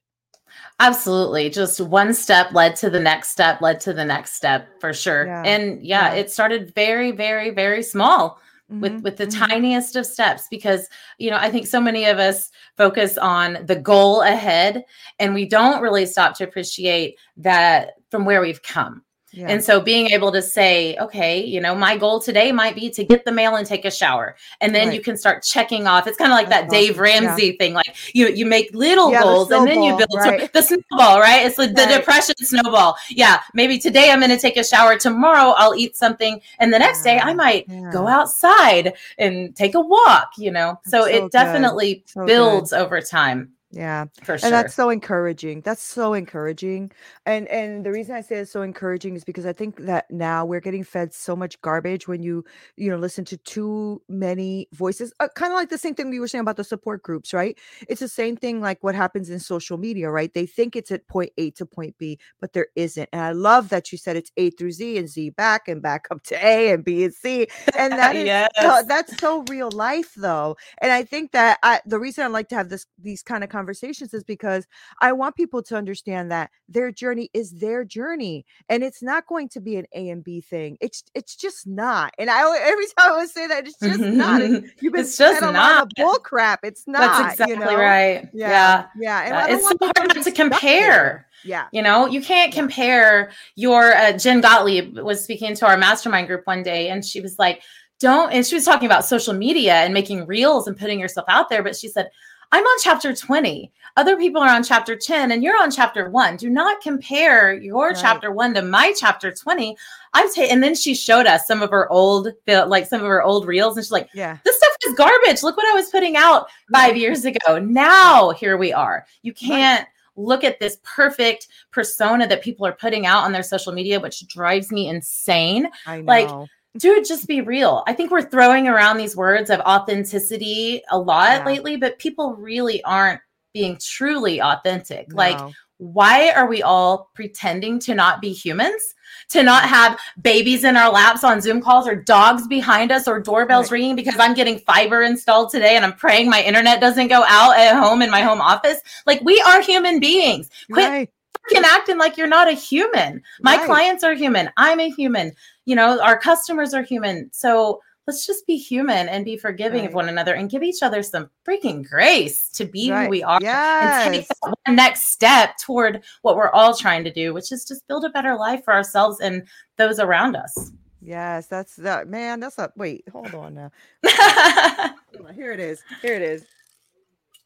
absolutely 0.80 1.50
just 1.50 1.80
one 1.80 2.14
step 2.14 2.52
led 2.54 2.76
to 2.76 2.90
the 2.90 3.00
next 3.00 3.30
step 3.30 3.62
led 3.62 3.80
to 3.80 3.94
the 3.94 4.06
next 4.06 4.34
step 4.34 4.68
for 4.80 4.94
sure 4.94 5.26
yeah. 5.26 5.44
and 5.44 5.84
yeah, 5.84 6.14
yeah, 6.14 6.20
it 6.20 6.32
started 6.32 6.74
very 6.74 7.12
very 7.12 7.50
very 7.50 7.84
small 7.84 8.40
mm-hmm. 8.72 8.82
with 8.82 9.02
with 9.02 9.18
the 9.18 9.28
mm-hmm. 9.28 9.46
tiniest 9.46 9.96
of 9.96 10.06
steps 10.06 10.48
because 10.50 10.88
you 11.18 11.30
know 11.30 11.38
i 11.38 11.50
think 11.50 11.68
so 11.68 11.80
many 11.80 12.06
of 12.06 12.18
us 12.20 12.52
focus 12.78 13.18
on 13.18 13.58
the 13.66 13.76
goal 13.76 14.22
ahead 14.22 14.84
and 15.20 15.34
we 15.34 15.48
don't 15.48 15.82
really 15.82 16.06
stop 16.06 16.36
to 16.36 16.44
appreciate 16.44 17.18
that 17.38 17.94
from 18.10 18.26
where 18.26 18.42
we've 18.42 18.64
come 18.64 19.04
yeah. 19.34 19.48
And 19.48 19.64
so 19.64 19.82
being 19.82 20.12
able 20.12 20.32
to 20.32 20.44
say, 20.44 20.96
okay, 20.98 21.44
you 21.44 21.60
know, 21.60 21.74
my 21.74 21.98
goal 21.98 22.20
today 22.20 22.52
might 22.52 22.76
be 22.76 22.92
to 22.92 23.04
get 23.04 23.26
the 23.26 23.32
mail 23.32 23.56
and 23.56 23.66
take 23.66 23.84
a 23.84 23.90
shower. 23.90 24.36
And 24.62 24.76
then 24.76 24.90
right. 24.90 24.96
you 24.96 25.02
can 25.02 25.18
start 25.18 25.42
checking 25.42 25.88
off. 25.88 26.06
It's 26.06 26.18
kind 26.18 26.32
of 26.32 26.36
like 26.36 26.50
That's 26.50 26.72
that 26.72 26.76
awesome. 26.76 26.88
Dave 26.88 27.00
Ramsey 27.00 27.48
yeah. 27.48 27.54
thing. 27.58 27.74
Like 27.74 27.96
you 28.14 28.28
you 28.28 28.46
make 28.46 28.74
little 28.76 29.12
yeah, 29.12 29.24
goals 29.24 29.50
the 29.50 29.58
and 29.58 29.68
then 29.68 29.82
you 29.82 29.98
build 29.98 30.14
right. 30.14 30.54
the 30.54 30.62
snowball, 30.62 31.20
right? 31.20 31.46
It's 31.48 31.58
like 31.58 31.74
the 31.74 31.82
right. 31.82 31.98
depression 31.98 32.36
snowball. 32.38 32.96
Yeah. 33.10 33.42
Maybe 33.56 33.80
today 33.80 34.12
I'm 34.12 34.20
gonna 34.20 34.40
take 34.40 34.58
a 34.58 34.64
shower. 34.64 34.98
Tomorrow 34.98 35.56
I'll 35.58 35.74
eat 35.74 35.96
something. 35.96 36.40
And 36.60 36.72
the 36.72 36.80
next 36.80 37.02
day 37.02 37.20
I 37.20 37.34
might 37.34 37.68
go 37.92 38.08
outside 38.08 38.94
and 39.18 39.56
take 39.56 39.74
a 39.74 39.82
walk, 39.82 40.34
you 40.38 40.52
know. 40.52 40.80
So, 40.86 41.02
so, 41.02 41.08
it 41.08 41.32
definitely 41.32 42.04
so 42.06 42.26
builds 42.26 42.70
good. 42.70 42.82
over 42.82 43.02
time. 43.02 43.53
Yeah, 43.74 44.06
for 44.24 44.38
sure. 44.38 44.46
And 44.46 44.54
that's 44.54 44.76
so 44.76 44.92
encouraging. 44.92 45.62
That's 45.62 45.82
so 45.82 46.14
encouraging. 46.14 46.92
And 47.26 47.48
and 47.48 47.84
the 47.84 47.92
reason 47.92 48.16
I 48.16 48.22
say 48.22 48.36
it's 48.36 48.52
so 48.52 48.62
encouraging 48.62 49.16
is 49.16 49.24
because 49.24 49.48
I 49.48 49.54
think 49.54 49.78
that 49.86 50.06
now 50.12 50.46
we're 50.46 50.60
getting 50.60 50.84
fed 50.84 51.12
so 51.12 51.36
much 51.36 51.60
garbage 51.62 52.08
when 52.08 52.22
you 52.22 52.46
you 52.78 52.92
know 52.92 52.98
listen 52.98 53.26
to 53.26 53.38
too 53.38 54.00
many 54.08 54.68
voices. 54.74 55.12
Uh, 55.20 55.28
kind 55.36 55.52
of 55.52 55.56
like 55.56 55.70
the 55.70 55.80
same 55.80 55.96
thing 55.96 56.12
we 56.12 56.20
were 56.20 56.28
saying 56.28 56.44
about 56.44 56.58
the 56.58 56.64
support 56.64 57.02
groups, 57.02 57.34
right? 57.34 57.58
It's 57.90 58.00
the 58.00 58.08
same 58.08 58.38
thing 58.38 58.62
like 58.62 58.84
what 58.84 58.94
happens 58.94 59.32
in 59.32 59.40
social 59.40 59.80
media, 59.80 60.12
right? 60.12 60.32
They 60.32 60.46
think 60.46 60.76
it's 60.76 60.92
at 60.92 61.08
point 61.08 61.32
A 61.40 61.50
to 61.52 61.66
point 61.66 61.98
B, 61.98 62.20
but 62.40 62.54
there 62.54 62.68
isn't. 62.76 63.10
And 63.12 63.22
I 63.22 63.32
love 63.32 63.70
that 63.70 63.92
you 63.92 63.98
said 63.98 64.16
it's 64.16 64.32
A 64.38 64.52
through 64.52 64.74
Z 64.74 65.00
and 65.00 65.10
Z 65.10 65.32
back 65.32 65.68
and 65.68 65.82
back 65.82 66.06
up 66.12 66.22
to 66.26 66.46
A 66.46 66.72
and 66.74 66.86
B 66.86 67.06
and 67.06 67.14
C. 67.14 67.48
And 67.76 67.94
that 67.94 68.16
is 68.16 68.26
yes. 68.28 68.52
so, 68.62 68.84
that's 68.88 69.18
so 69.18 69.44
real 69.50 69.72
life 69.72 70.14
though. 70.16 70.58
And 70.80 70.92
I 70.92 71.04
think 71.04 71.32
that 71.32 71.58
I, 71.64 71.82
the 71.88 72.00
reason 72.00 72.24
I 72.24 72.28
like 72.28 72.50
to 72.50 72.56
have 72.56 72.70
this 72.70 72.86
these 73.02 73.24
kind 73.24 73.44
of 73.44 73.50
conversations 73.50 73.63
conversations 73.64 74.14
is 74.14 74.26
because 74.26 74.68
I 75.00 75.14
want 75.14 75.38
people 75.38 75.64
to 75.64 75.78
understand 75.78 76.32
that 76.32 76.50
their 76.68 76.92
journey 76.92 77.30
is 77.34 77.52
their 77.52 77.86
journey 77.86 78.46
and 78.68 78.84
it's 78.84 79.02
not 79.02 79.26
going 79.26 79.48
to 79.50 79.62
be 79.62 79.78
an 79.78 79.86
A 79.96 80.10
and 80.10 80.22
B 80.22 80.42
thing. 80.42 80.78
It's 80.82 81.02
it's 81.16 81.38
just 81.38 81.66
not. 81.66 82.14
And 82.18 82.30
I 82.30 82.42
every 82.62 82.86
time 82.98 83.14
I 83.14 83.26
say 83.26 83.48
that, 83.48 83.66
it's 83.66 83.80
just 83.80 84.00
not. 84.00 84.42
you've 84.82 84.92
been 84.94 85.02
it's 85.02 85.18
just 85.18 85.42
not. 85.42 85.56
a 85.56 85.58
lot 85.58 85.84
of 85.84 85.90
bull 85.96 86.16
crap. 86.16 86.60
It's 86.64 86.86
not. 86.88 87.00
That's 87.00 87.34
exactly 87.34 87.56
you 87.56 87.60
know? 87.62 87.78
right. 87.78 88.28
Yeah. 88.34 88.50
Yeah. 88.50 88.86
yeah. 89.00 89.22
And 89.22 89.34
uh, 89.36 89.56
it's 89.56 89.70
so 89.70 89.78
hard 89.82 90.16
not 90.16 90.24
to 90.26 90.32
compare. 90.32 91.28
Yeah. 91.46 91.68
You 91.72 91.82
know, 91.82 92.06
you 92.06 92.22
can't 92.22 92.54
compare 92.54 93.32
your 93.56 93.94
uh, 93.94 94.12
Jen 94.18 94.42
Gottlieb 94.42 94.98
was 94.98 95.24
speaking 95.24 95.56
to 95.56 95.68
our 95.68 95.78
mastermind 95.78 96.28
group 96.28 96.46
one 96.46 96.64
day 96.64 96.90
and 96.90 97.06
she 97.06 97.22
was 97.22 97.40
like, 97.40 97.62
don't, 98.00 98.34
and 98.34 98.46
she 98.46 98.56
was 98.56 98.66
talking 98.66 98.86
about 98.86 99.06
social 99.06 99.34
media 99.34 99.76
and 99.76 99.94
making 99.94 100.26
reels 100.26 100.68
and 100.68 100.78
putting 100.78 101.00
yourself 101.00 101.26
out 101.30 101.48
there. 101.50 101.64
But 101.64 101.76
she 101.76 101.88
said, 101.88 102.10
I'm 102.54 102.64
on 102.64 102.78
chapter 102.84 103.16
20. 103.16 103.72
Other 103.98 104.16
people 104.16 104.40
are 104.40 104.48
on 104.48 104.64
chapter 104.64 104.96
10 104.96 105.32
and 105.32 105.44
you're 105.44 105.60
on 105.60 105.72
chapter 105.72 106.08
1. 106.12 106.38
Do 106.38 106.52
not 106.52 106.82
compare 106.82 107.52
your 107.52 107.88
right. 107.88 107.98
chapter 108.00 108.32
1 108.32 108.54
to 108.54 108.62
my 108.62 108.94
chapter 108.96 109.32
20. 109.32 109.76
I've 110.14 110.32
taken 110.32 110.54
and 110.54 110.64
then 110.64 110.76
she 110.76 110.94
showed 110.94 111.26
us 111.26 111.48
some 111.48 111.64
of 111.64 111.72
her 111.72 111.92
old 111.92 112.28
like 112.48 112.86
some 112.86 113.02
of 113.02 113.08
her 113.08 113.24
old 113.24 113.48
reels 113.48 113.76
and 113.76 113.84
she's 113.84 113.92
like, 113.92 114.08
"Yeah. 114.14 114.38
This 114.46 114.56
stuff 114.56 114.72
is 114.86 114.94
garbage. 114.94 115.42
Look 115.42 115.58
what 115.58 115.66
I 115.66 115.74
was 115.74 115.90
putting 115.90 116.16
out 116.16 116.48
5 116.72 116.96
years 116.96 117.26
ago. 117.26 117.58
Now 117.58 118.30
here 118.30 118.56
we 118.56 118.72
are." 118.72 119.08
You 119.24 119.34
can't 119.34 119.80
right 119.80 119.88
look 120.16 120.44
at 120.44 120.60
this 120.60 120.78
perfect 120.84 121.48
persona 121.72 122.28
that 122.28 122.44
people 122.44 122.68
are 122.68 122.74
putting 122.74 123.08
out 123.08 123.24
on 123.24 123.32
their 123.32 123.42
social 123.42 123.74
media, 123.74 124.00
which 124.00 124.28
drives 124.28 124.72
me 124.72 124.88
insane. 124.88 125.68
I 125.88 126.02
know. 126.02 126.06
Like 126.06 126.50
dude, 126.78 127.06
just 127.06 127.28
be 127.28 127.42
real. 127.42 127.84
I 127.88 127.94
think 127.94 128.12
we're 128.12 128.30
throwing 128.30 128.68
around 128.68 128.98
these 128.98 129.16
words 129.16 129.50
of 129.50 129.60
authenticity 129.62 130.82
a 130.92 130.98
lot 130.98 131.40
yeah. 131.40 131.46
lately, 131.46 131.78
but 131.78 132.00
people 132.00 132.36
really 132.36 132.84
aren't 132.84 133.22
being 133.54 133.78
truly 133.80 134.42
authentic. 134.42 135.10
No. 135.10 135.16
Like, 135.16 135.56
why 135.78 136.32
are 136.32 136.48
we 136.48 136.64
all 136.64 137.12
pretending 137.14 137.80
to 137.80 137.94
not 137.94 138.22
be 138.22 138.32
humans? 138.32 138.82
To 139.30 139.44
not 139.44 139.64
have 139.64 140.00
babies 140.22 140.64
in 140.64 140.76
our 140.76 140.92
laps 140.92 141.24
on 141.24 141.42
Zoom 141.42 141.62
calls 141.62 141.88
or 141.88 141.96
dogs 141.96 142.48
behind 142.48 142.92
us 142.92 143.08
or 143.08 143.20
doorbells 143.20 143.66
right. 143.66 143.80
ringing 143.80 143.96
because 143.96 144.18
I'm 144.20 144.34
getting 144.34 144.60
fiber 144.60 145.02
installed 145.02 145.52
today 145.52 145.76
and 145.76 145.86
I'm 145.86 145.94
praying 145.94 146.30
my 146.30 146.42
internet 146.42 146.82
doesn't 146.82 147.08
go 147.08 147.24
out 147.28 147.58
at 147.58 147.80
home 147.80 148.02
in 148.02 148.12
my 148.12 148.22
home 148.22 148.42
office. 148.42 148.80
Like, 149.06 149.22
we 149.22 149.40
are 149.48 149.62
human 149.62 150.00
beings. 150.00 150.50
Quit 150.72 150.90
right 150.90 151.10
freaking 151.44 151.64
acting 151.64 151.98
like 151.98 152.18
you're 152.18 152.28
not 152.28 152.48
a 152.48 152.54
human. 152.54 153.22
My 153.42 153.58
right. 153.58 153.66
clients 153.66 154.04
are 154.04 154.14
human. 154.14 154.50
I'm 154.58 154.80
a 154.80 154.90
human. 154.90 155.34
You 155.66 155.76
know, 155.76 156.02
our 156.02 156.18
customers 156.18 156.74
are 156.74 156.84
human. 156.84 157.30
So 157.34 157.82
let's 158.08 158.26
just 158.26 158.46
be 158.46 158.58
human 158.58 159.08
and 159.08 159.24
be 159.24 159.38
forgiving 159.38 159.82
right. 159.82 159.90
of 159.90 159.94
one 159.94 160.10
another 160.10 160.34
and 160.34 160.50
give 160.50 160.64
each 160.64 160.84
other 160.84 161.02
some 161.04 161.30
freaking 161.48 161.88
grace 161.88 162.50
to 162.50 162.66
be 162.66 162.92
right. 162.92 163.06
who 163.06 163.10
we 163.10 163.24
are 163.24 163.40
yes. 163.42 164.06
and 164.06 164.16
take 164.16 164.28
that 164.28 164.54
one 164.66 164.76
next 164.76 165.12
step 165.12 165.58
toward 165.58 166.04
what 166.22 166.36
we're 166.36 166.52
all 166.52 166.76
trying 166.76 167.04
to 167.04 167.12
do, 167.12 167.34
which 167.34 167.52
is 167.52 167.66
just 167.66 167.88
build 167.88 168.06
a 168.06 168.10
better 168.10 168.36
life 168.36 168.64
for 168.64 168.74
ourselves 168.74 169.20
and 169.20 169.44
those 169.78 170.00
around 170.00 170.36
us. 170.36 170.72
Yes, 171.02 171.48
that's 171.48 171.76
that 171.78 172.08
man. 172.08 172.40
That's 172.40 172.58
a 172.58 172.72
wait, 172.78 173.04
hold 173.12 173.36
on 173.36 173.56
now. 173.56 173.72
Here 175.36 175.52
it 175.52 175.60
is. 175.60 175.82
Here 176.02 176.16
it 176.16 176.22
is. 176.22 176.46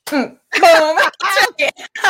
Boom. 0.10 0.40
Boom. 0.54 0.98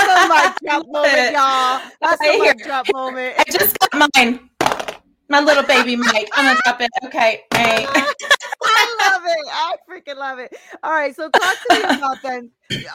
my 0.03 0.53
drop 0.63 0.85
moment, 0.87 1.31
y'all. 1.33 1.81
That's 2.01 2.21
a 2.21 2.39
mic 2.39 2.63
drop 2.63 2.85
moment. 2.93 3.35
I 3.39 3.43
just 3.51 3.77
got 3.79 4.09
mine. 4.15 4.49
My 5.29 5.41
little 5.41 5.63
baby 5.63 5.95
mic. 5.95 6.29
I'm 6.33 6.45
gonna 6.45 6.59
drop 6.63 6.81
it. 6.81 6.89
Okay. 7.05 7.43
Hey. 7.53 7.85
I 7.89 9.11
love 9.11 9.23
it. 9.25 9.47
I 9.51 9.75
freaking 9.89 10.17
love 10.17 10.39
it. 10.39 10.55
All 10.83 10.91
right. 10.91 11.15
So 11.15 11.29
talk 11.29 11.55
to 11.69 11.75
me 11.75 11.97
about 11.97 12.17
then. 12.23 12.51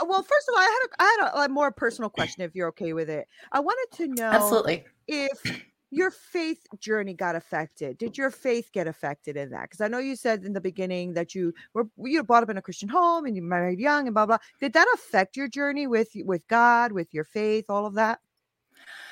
Well, 0.06 0.22
first 0.22 0.48
of 0.48 0.54
all, 0.54 0.60
I 0.60 0.62
had 0.62 0.86
a, 0.86 1.02
I 1.02 1.04
had 1.04 1.28
a, 1.28 1.44
a 1.44 1.48
more 1.48 1.72
personal 1.72 2.08
question 2.08 2.42
if 2.42 2.54
you're 2.54 2.68
okay 2.68 2.92
with 2.92 3.10
it. 3.10 3.26
I 3.50 3.60
wanted 3.60 3.96
to 3.96 4.08
know 4.08 4.30
absolutely 4.30 4.84
if 5.08 5.62
your 5.92 6.10
faith 6.10 6.66
journey 6.80 7.12
got 7.12 7.36
affected. 7.36 7.98
Did 7.98 8.16
your 8.16 8.30
faith 8.30 8.70
get 8.72 8.86
affected 8.86 9.36
in 9.36 9.50
that? 9.50 9.64
Because 9.64 9.82
I 9.82 9.88
know 9.88 9.98
you 9.98 10.16
said 10.16 10.42
in 10.42 10.54
the 10.54 10.60
beginning 10.60 11.12
that 11.12 11.34
you 11.34 11.52
were 11.74 11.86
you 11.98 12.24
brought 12.24 12.42
up 12.42 12.48
in 12.48 12.56
a 12.56 12.62
Christian 12.62 12.88
home 12.88 13.26
and 13.26 13.36
you 13.36 13.42
married 13.42 13.78
young 13.78 14.08
and 14.08 14.14
blah 14.14 14.24
blah. 14.24 14.38
Did 14.58 14.72
that 14.72 14.88
affect 14.94 15.36
your 15.36 15.48
journey 15.48 15.86
with 15.86 16.08
with 16.24 16.48
God, 16.48 16.92
with 16.92 17.12
your 17.12 17.24
faith, 17.24 17.66
all 17.68 17.84
of 17.84 17.94
that? 17.94 18.20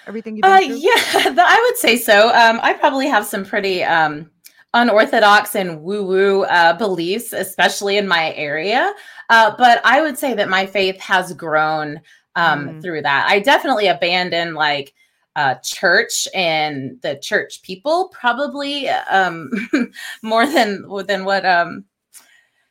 Everything 0.07 0.37
you? 0.37 0.43
Uh, 0.43 0.59
yeah, 0.59 0.91
I 0.97 1.69
would 1.69 1.79
say 1.79 1.97
so. 1.99 2.35
Um, 2.35 2.59
I 2.63 2.73
probably 2.73 3.07
have 3.09 3.27
some 3.27 3.45
pretty 3.45 3.85
um, 3.85 4.31
unorthodox 4.73 5.55
and 5.55 5.83
woo 5.83 6.03
woo 6.03 6.45
uh, 6.45 6.73
beliefs, 6.79 7.35
especially 7.35 7.99
in 7.99 8.09
my 8.09 8.33
area. 8.35 8.95
Uh, 9.29 9.55
but 9.59 9.83
I 9.85 10.01
would 10.01 10.17
say 10.17 10.33
that 10.33 10.49
my 10.49 10.65
faith 10.65 10.99
has 10.99 11.35
grown 11.35 12.01
um, 12.37 12.69
mm. 12.69 12.83
through 12.83 13.03
that. 13.03 13.27
I 13.29 13.41
definitely 13.41 13.89
abandoned 13.89 14.55
like 14.55 14.95
uh, 15.37 15.55
church 15.63 16.27
and 16.35 17.01
the 17.03 17.17
church 17.17 17.63
people 17.63 18.09
probably 18.09 18.89
um, 18.89 19.51
more 20.23 20.47
than 20.47 20.85
than 21.07 21.25
what 21.25 21.47
um, 21.47 21.85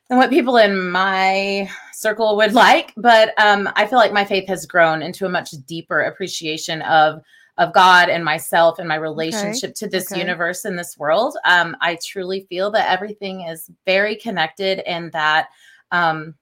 than 0.10 0.18
what 0.18 0.30
people 0.30 0.58
in 0.58 0.90
my 0.90 1.70
circle 1.94 2.36
would 2.38 2.54
like. 2.54 2.94
But 2.98 3.34
um, 3.40 3.70
I 3.76 3.86
feel 3.86 4.00
like 4.00 4.14
my 4.14 4.26
faith 4.26 4.48
has 4.48 4.66
grown 4.66 5.02
into 5.02 5.26
a 5.26 5.30
much 5.30 5.52
deeper 5.66 6.02
appreciation 6.02 6.82
of 6.84 7.22
of 7.58 7.74
God 7.74 8.08
and 8.08 8.24
myself 8.24 8.80
and 8.80 8.88
my 8.88 8.96
relationship 8.96 9.72
okay. 9.72 9.74
to 9.80 9.88
this 9.90 10.12
okay. 10.12 10.22
universe 10.22 10.64
and 10.64 10.80
this 10.80 10.98
world. 10.98 11.38
Um, 11.44 11.76
I 11.82 11.98
truly 12.04 12.46
feel 12.48 12.72
that 12.72 12.90
everything 12.90 13.42
is 13.42 13.70
very 13.86 14.16
connected 14.16 14.80
and 14.80 15.12
that 15.12 15.50
um, 15.92 16.36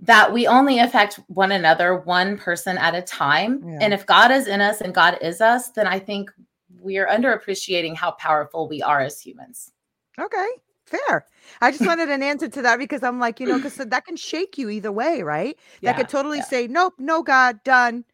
that 0.00 0.32
we 0.32 0.46
only 0.46 0.78
affect 0.78 1.18
one 1.26 1.52
another 1.52 1.96
one 1.96 2.38
person 2.38 2.78
at 2.78 2.94
a 2.94 3.02
time. 3.02 3.62
Yeah. 3.64 3.78
And 3.82 3.94
if 3.94 4.06
God 4.06 4.30
is 4.30 4.46
in 4.46 4.60
us 4.60 4.80
and 4.80 4.94
God 4.94 5.18
is 5.20 5.40
us, 5.40 5.70
then 5.70 5.86
I 5.86 5.98
think 5.98 6.30
we 6.80 6.98
are 6.98 7.06
underappreciating 7.06 7.96
how 7.96 8.12
powerful 8.12 8.68
we 8.68 8.80
are 8.82 9.00
as 9.00 9.20
humans. 9.20 9.72
Okay, 10.18 10.46
fair. 10.84 11.26
I 11.60 11.70
just 11.70 11.86
wanted 11.86 12.08
an 12.10 12.22
answer 12.22 12.48
to 12.48 12.62
that 12.62 12.78
because 12.78 13.02
I'm 13.02 13.18
like, 13.18 13.40
you 13.40 13.46
know, 13.46 13.56
because 13.56 13.76
that 13.76 14.04
can 14.04 14.16
shake 14.16 14.58
you 14.58 14.68
either 14.68 14.92
way, 14.92 15.22
right? 15.22 15.58
Yeah, 15.80 15.92
that 15.92 15.98
could 15.98 16.08
totally 16.08 16.38
yeah. 16.38 16.44
say, 16.44 16.66
nope, 16.66 16.94
no 16.98 17.22
God, 17.22 17.62
done. 17.64 18.04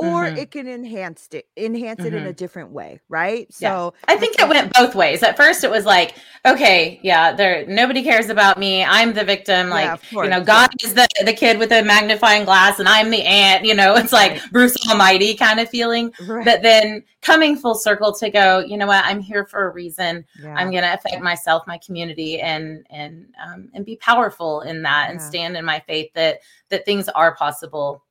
Or 0.00 0.24
mm-hmm. 0.24 0.38
it 0.38 0.50
can 0.50 0.66
enhance 0.66 1.28
it 1.32 1.46
enhance 1.58 1.98
mm-hmm. 1.98 2.06
it 2.06 2.14
in 2.14 2.22
a 2.22 2.26
mm-hmm. 2.28 2.36
different 2.36 2.70
way 2.70 2.98
right 3.10 3.52
so 3.52 3.92
yeah. 4.08 4.14
i 4.14 4.16
think 4.16 4.34
it 4.38 4.48
went 4.48 4.72
both 4.72 4.94
ways 4.94 5.22
at 5.22 5.36
first 5.36 5.62
it 5.62 5.70
was 5.70 5.84
like 5.84 6.14
okay 6.46 6.98
yeah 7.02 7.32
there 7.32 7.66
nobody 7.66 8.02
cares 8.02 8.30
about 8.30 8.58
me 8.58 8.82
i'm 8.82 9.12
the 9.12 9.24
victim 9.24 9.68
like 9.68 10.00
yeah, 10.10 10.22
you 10.22 10.30
know 10.30 10.42
god 10.42 10.70
yeah. 10.80 10.88
is 10.88 10.94
the, 10.94 11.06
the 11.24 11.34
kid 11.34 11.58
with 11.58 11.68
the 11.68 11.82
magnifying 11.82 12.44
glass 12.46 12.78
and 12.78 12.88
i'm 12.88 13.10
the 13.10 13.22
ant 13.22 13.64
you 13.64 13.74
know 13.74 13.94
it's 13.94 14.12
like 14.12 14.32
right. 14.32 14.52
bruce 14.52 14.76
almighty 14.88 15.34
kind 15.34 15.60
of 15.60 15.68
feeling 15.68 16.10
right. 16.26 16.44
but 16.46 16.62
then 16.62 17.02
coming 17.20 17.54
full 17.54 17.74
circle 17.74 18.14
to 18.14 18.30
go 18.30 18.60
you 18.60 18.78
know 18.78 18.86
what 18.86 19.04
i'm 19.04 19.20
here 19.20 19.44
for 19.44 19.66
a 19.66 19.70
reason 19.70 20.24
i'm 20.46 20.70
going 20.70 20.82
to 20.82 20.94
affect 20.94 21.20
myself 21.22 21.66
my 21.66 21.78
community 21.78 22.40
and 22.40 22.86
and 22.88 23.26
um, 23.44 23.68
and 23.74 23.84
be 23.84 23.96
powerful 23.96 24.62
in 24.62 24.82
that 24.82 25.10
and 25.10 25.20
stand 25.20 25.56
in 25.56 25.64
my 25.64 25.78
faith 25.80 26.10
that 26.14 26.38
that 26.70 26.86
things 26.86 27.08
are 27.10 27.34
possible 27.34 28.02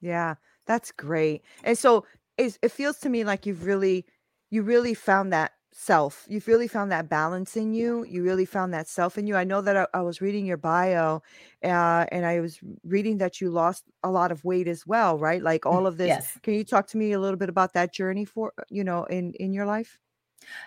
yeah 0.00 0.34
that's 0.70 0.92
great. 0.92 1.42
And 1.64 1.76
so 1.76 2.06
it, 2.38 2.56
it 2.62 2.70
feels 2.70 2.98
to 3.00 3.08
me 3.08 3.24
like 3.24 3.44
you've 3.44 3.64
really, 3.66 4.06
you 4.50 4.62
really 4.62 4.94
found 4.94 5.32
that 5.32 5.50
self. 5.72 6.26
You've 6.28 6.46
really 6.46 6.68
found 6.68 6.92
that 6.92 7.08
balance 7.08 7.56
in 7.56 7.74
you. 7.74 8.04
You 8.04 8.22
really 8.22 8.44
found 8.44 8.72
that 8.72 8.86
self 8.86 9.18
in 9.18 9.26
you. 9.26 9.34
I 9.34 9.42
know 9.42 9.62
that 9.62 9.76
I, 9.76 9.86
I 9.94 10.02
was 10.02 10.20
reading 10.20 10.46
your 10.46 10.58
bio, 10.58 11.22
uh, 11.64 12.06
and 12.12 12.24
I 12.24 12.38
was 12.38 12.60
reading 12.84 13.18
that 13.18 13.40
you 13.40 13.50
lost 13.50 13.82
a 14.04 14.12
lot 14.12 14.30
of 14.30 14.44
weight 14.44 14.68
as 14.68 14.86
well, 14.86 15.18
right? 15.18 15.42
Like 15.42 15.66
all 15.66 15.88
of 15.88 15.96
this. 15.96 16.08
Yes. 16.08 16.38
Can 16.44 16.54
you 16.54 16.62
talk 16.62 16.86
to 16.88 16.96
me 16.96 17.10
a 17.10 17.18
little 17.18 17.36
bit 17.36 17.48
about 17.48 17.72
that 17.72 17.92
journey 17.92 18.24
for 18.24 18.52
you 18.68 18.84
know 18.84 19.04
in 19.06 19.32
in 19.34 19.52
your 19.52 19.66
life? 19.66 19.98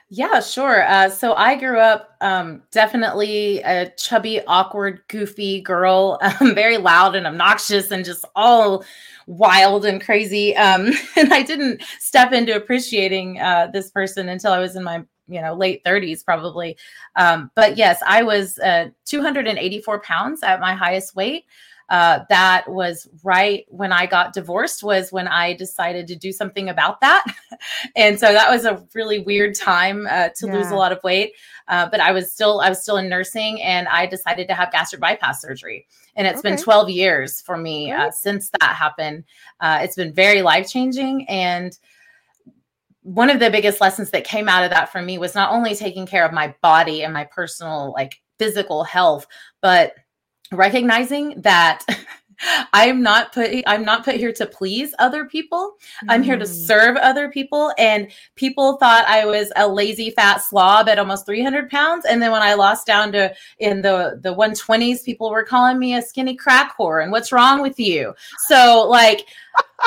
Yeah, 0.10 0.40
sure. 0.42 0.84
Uh, 0.88 1.10
so 1.10 1.34
I 1.34 1.56
grew 1.56 1.80
up 1.80 2.16
um, 2.22 2.62
definitely 2.72 3.62
a 3.62 3.90
chubby, 3.98 4.42
awkward, 4.46 5.02
goofy 5.08 5.62
girl, 5.62 6.20
um, 6.42 6.54
very 6.54 6.78
loud 6.78 7.16
and 7.16 7.26
obnoxious, 7.26 7.92
and 7.92 8.06
just 8.06 8.26
all 8.36 8.84
wild 9.28 9.86
and 9.86 10.02
crazy. 10.04 10.56
Um, 10.56 10.92
and 11.16 11.34
I 11.34 11.42
didn't 11.42 11.82
step 12.00 12.32
into 12.34 12.56
appreciating 12.56 13.40
uh, 13.40 13.68
this 13.74 13.90
person 13.90 14.30
until 14.30 14.52
I 14.54 14.60
was 14.60 14.76
in 14.76 14.84
my 14.84 15.04
you 15.28 15.42
know 15.42 15.54
late 15.56 15.82
30s 15.84 16.22
probably. 16.24 16.78
Um, 17.16 17.50
but 17.56 17.78
yes, 17.78 18.00
I 18.06 18.24
was 18.24 18.60
uh, 18.60 18.90
284 19.06 20.02
pounds 20.02 20.44
at 20.44 20.60
my 20.60 20.74
highest 20.74 21.16
weight. 21.16 21.46
Uh, 21.90 22.22
that 22.30 22.70
was 22.70 23.08
right 23.24 23.66
when 23.70 23.92
I 23.92 24.06
got 24.06 24.34
divorced 24.34 24.84
was 24.84 25.12
when 25.12 25.28
I 25.28 25.54
decided 25.54 26.08
to 26.08 26.16
do 26.16 26.32
something 26.32 26.70
about 26.70 27.02
that. 27.02 27.24
and 27.96 28.20
so 28.20 28.32
that 28.32 28.50
was 28.50 28.66
a 28.66 28.84
really 28.94 29.20
weird 29.20 29.56
time 29.56 30.08
uh, 30.10 30.30
to 30.36 30.48
yeah. 30.48 30.54
lose 30.54 30.72
a 30.72 30.76
lot 30.76 30.92
of 30.92 31.04
weight. 31.04 31.34
Uh, 31.68 31.88
but 31.90 32.00
I 32.00 32.12
was 32.12 32.32
still 32.32 32.62
I 32.62 32.70
was 32.70 32.82
still 32.82 32.98
in 32.98 33.10
nursing 33.10 33.62
and 33.62 33.88
I 33.88 34.06
decided 34.06 34.48
to 34.48 34.54
have 34.54 34.72
gastric 34.72 35.02
bypass 35.02 35.42
surgery. 35.42 35.88
And 36.16 36.28
it's 36.28 36.40
okay. 36.40 36.52
been 36.52 36.58
12 36.58 36.90
years 36.90 37.42
for 37.42 37.58
me 37.58 37.92
uh, 37.92 38.12
since 38.12 38.50
that 38.60 38.76
happened. 38.76 39.24
Uh, 39.60 39.80
it's 39.82 39.96
been 39.96 40.14
very 40.14 40.42
life 40.42 40.70
changing 40.70 41.28
and 41.30 41.78
one 43.04 43.30
of 43.30 43.40
the 43.40 43.50
biggest 43.50 43.82
lessons 43.82 44.12
that 44.12 44.24
came 44.24 44.48
out 44.48 44.64
of 44.64 44.70
that 44.70 44.90
for 44.90 45.02
me 45.02 45.18
was 45.18 45.36
not 45.36 45.52
only 45.52 45.76
taking 45.76 46.06
care 46.06 46.26
of 46.26 46.32
my 46.32 46.56
body 46.62 47.04
and 47.04 47.14
my 47.14 47.26
personal 47.26 47.92
like 47.92 48.22
physical 48.40 48.84
health 48.84 49.28
but 49.62 49.94
recognizing 50.56 51.42
that 51.42 51.86
I'm 52.74 53.02
not 53.02 53.32
put 53.32 53.52
I'm 53.68 53.86
not 53.86 54.04
put 54.04 54.16
here 54.16 54.34
to 54.34 54.46
please 54.46 54.94
other 55.00 55.26
people. 55.26 55.78
I'm 56.10 56.24
here 56.24 56.38
to 56.38 56.46
mm. 56.46 56.66
serve 56.66 56.98
other 56.98 57.30
people. 57.30 57.74
And 57.78 58.12
people 58.36 58.78
thought 58.78 59.06
I 59.08 59.26
was 59.26 59.52
a 59.56 59.68
lazy 59.68 60.12
fat 60.12 60.38
slob 60.38 60.90
at 60.90 61.00
almost 61.00 61.26
300 61.26 61.70
pounds. 61.70 62.06
And 62.06 62.22
then 62.22 62.32
when 62.32 62.42
I 62.42 62.54
lost 62.54 62.86
down 62.86 63.12
to 63.14 63.34
in 63.60 63.82
the 63.82 64.20
the 64.22 64.34
120s, 64.34 65.04
people 65.04 65.30
were 65.30 65.44
calling 65.44 65.80
me 65.80 65.96
a 65.96 66.02
skinny 66.02 66.36
crack 66.36 66.78
whore. 66.78 67.02
And 67.02 67.12
what's 67.12 67.32
wrong 67.32 67.62
with 67.62 67.80
you? 67.80 68.14
So 68.48 68.88
like 68.90 69.28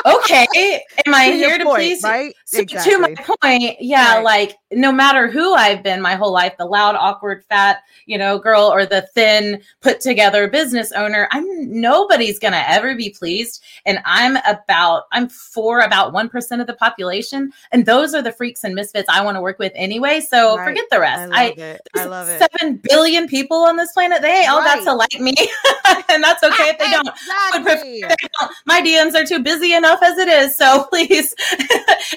okay, 0.04 0.82
am 1.06 1.14
I 1.14 1.26
here 1.32 1.58
to 1.58 1.64
point, 1.64 1.78
please? 1.78 2.02
Right. 2.02 2.34
So 2.44 2.60
exactly. 2.60 2.92
To 2.92 2.98
my 2.98 3.14
point, 3.14 3.76
yeah, 3.80 4.16
right. 4.16 4.24
like 4.24 4.58
no 4.72 4.92
matter 4.92 5.28
who 5.28 5.54
I've 5.54 5.82
been 5.82 6.00
my 6.00 6.14
whole 6.14 6.32
life, 6.32 6.54
the 6.58 6.64
loud, 6.64 6.94
awkward, 6.96 7.44
fat, 7.48 7.82
you 8.06 8.18
know, 8.18 8.38
girl 8.38 8.62
or 8.62 8.86
the 8.86 9.02
thin, 9.14 9.62
put 9.80 10.00
together 10.00 10.48
business 10.48 10.92
owner, 10.92 11.28
I'm 11.32 11.46
nobody's 11.80 12.38
gonna 12.38 12.64
ever 12.66 12.94
be 12.94 13.10
pleased. 13.10 13.62
And 13.84 14.00
I'm 14.04 14.36
about, 14.48 15.04
I'm 15.12 15.28
for 15.28 15.80
about 15.80 16.12
one 16.12 16.28
percent 16.28 16.60
of 16.60 16.66
the 16.66 16.74
population, 16.74 17.52
and 17.72 17.86
those 17.86 18.14
are 18.14 18.22
the 18.22 18.32
freaks 18.32 18.64
and 18.64 18.74
misfits 18.74 19.08
I 19.08 19.24
want 19.24 19.36
to 19.36 19.40
work 19.40 19.58
with 19.58 19.72
anyway. 19.74 20.20
So 20.20 20.56
right. 20.56 20.68
forget 20.68 20.84
the 20.90 21.00
rest. 21.00 21.32
I 21.32 21.48
love 21.48 21.58
I, 21.58 21.62
it. 21.62 21.80
I 21.94 22.04
love 22.04 22.28
it. 22.28 22.38
Seven 22.38 22.80
billion 22.88 23.26
people 23.26 23.58
on 23.58 23.76
this 23.76 23.92
planet. 23.92 24.22
They 24.22 24.46
all 24.46 24.60
got 24.60 24.84
to 24.84 24.94
like 24.94 25.20
me, 25.20 25.34
and 26.08 26.22
that's 26.22 26.42
okay 26.42 26.68
if 26.68 26.78
they 26.78 26.90
don't. 26.90 27.08
Exactly. 27.54 28.04
My 28.66 28.80
DMs 28.80 29.14
are 29.14 29.26
too 29.26 29.42
busy 29.56 29.74
enough 29.74 30.02
as 30.02 30.18
it 30.18 30.28
is. 30.28 30.56
So 30.56 30.84
please, 30.90 31.34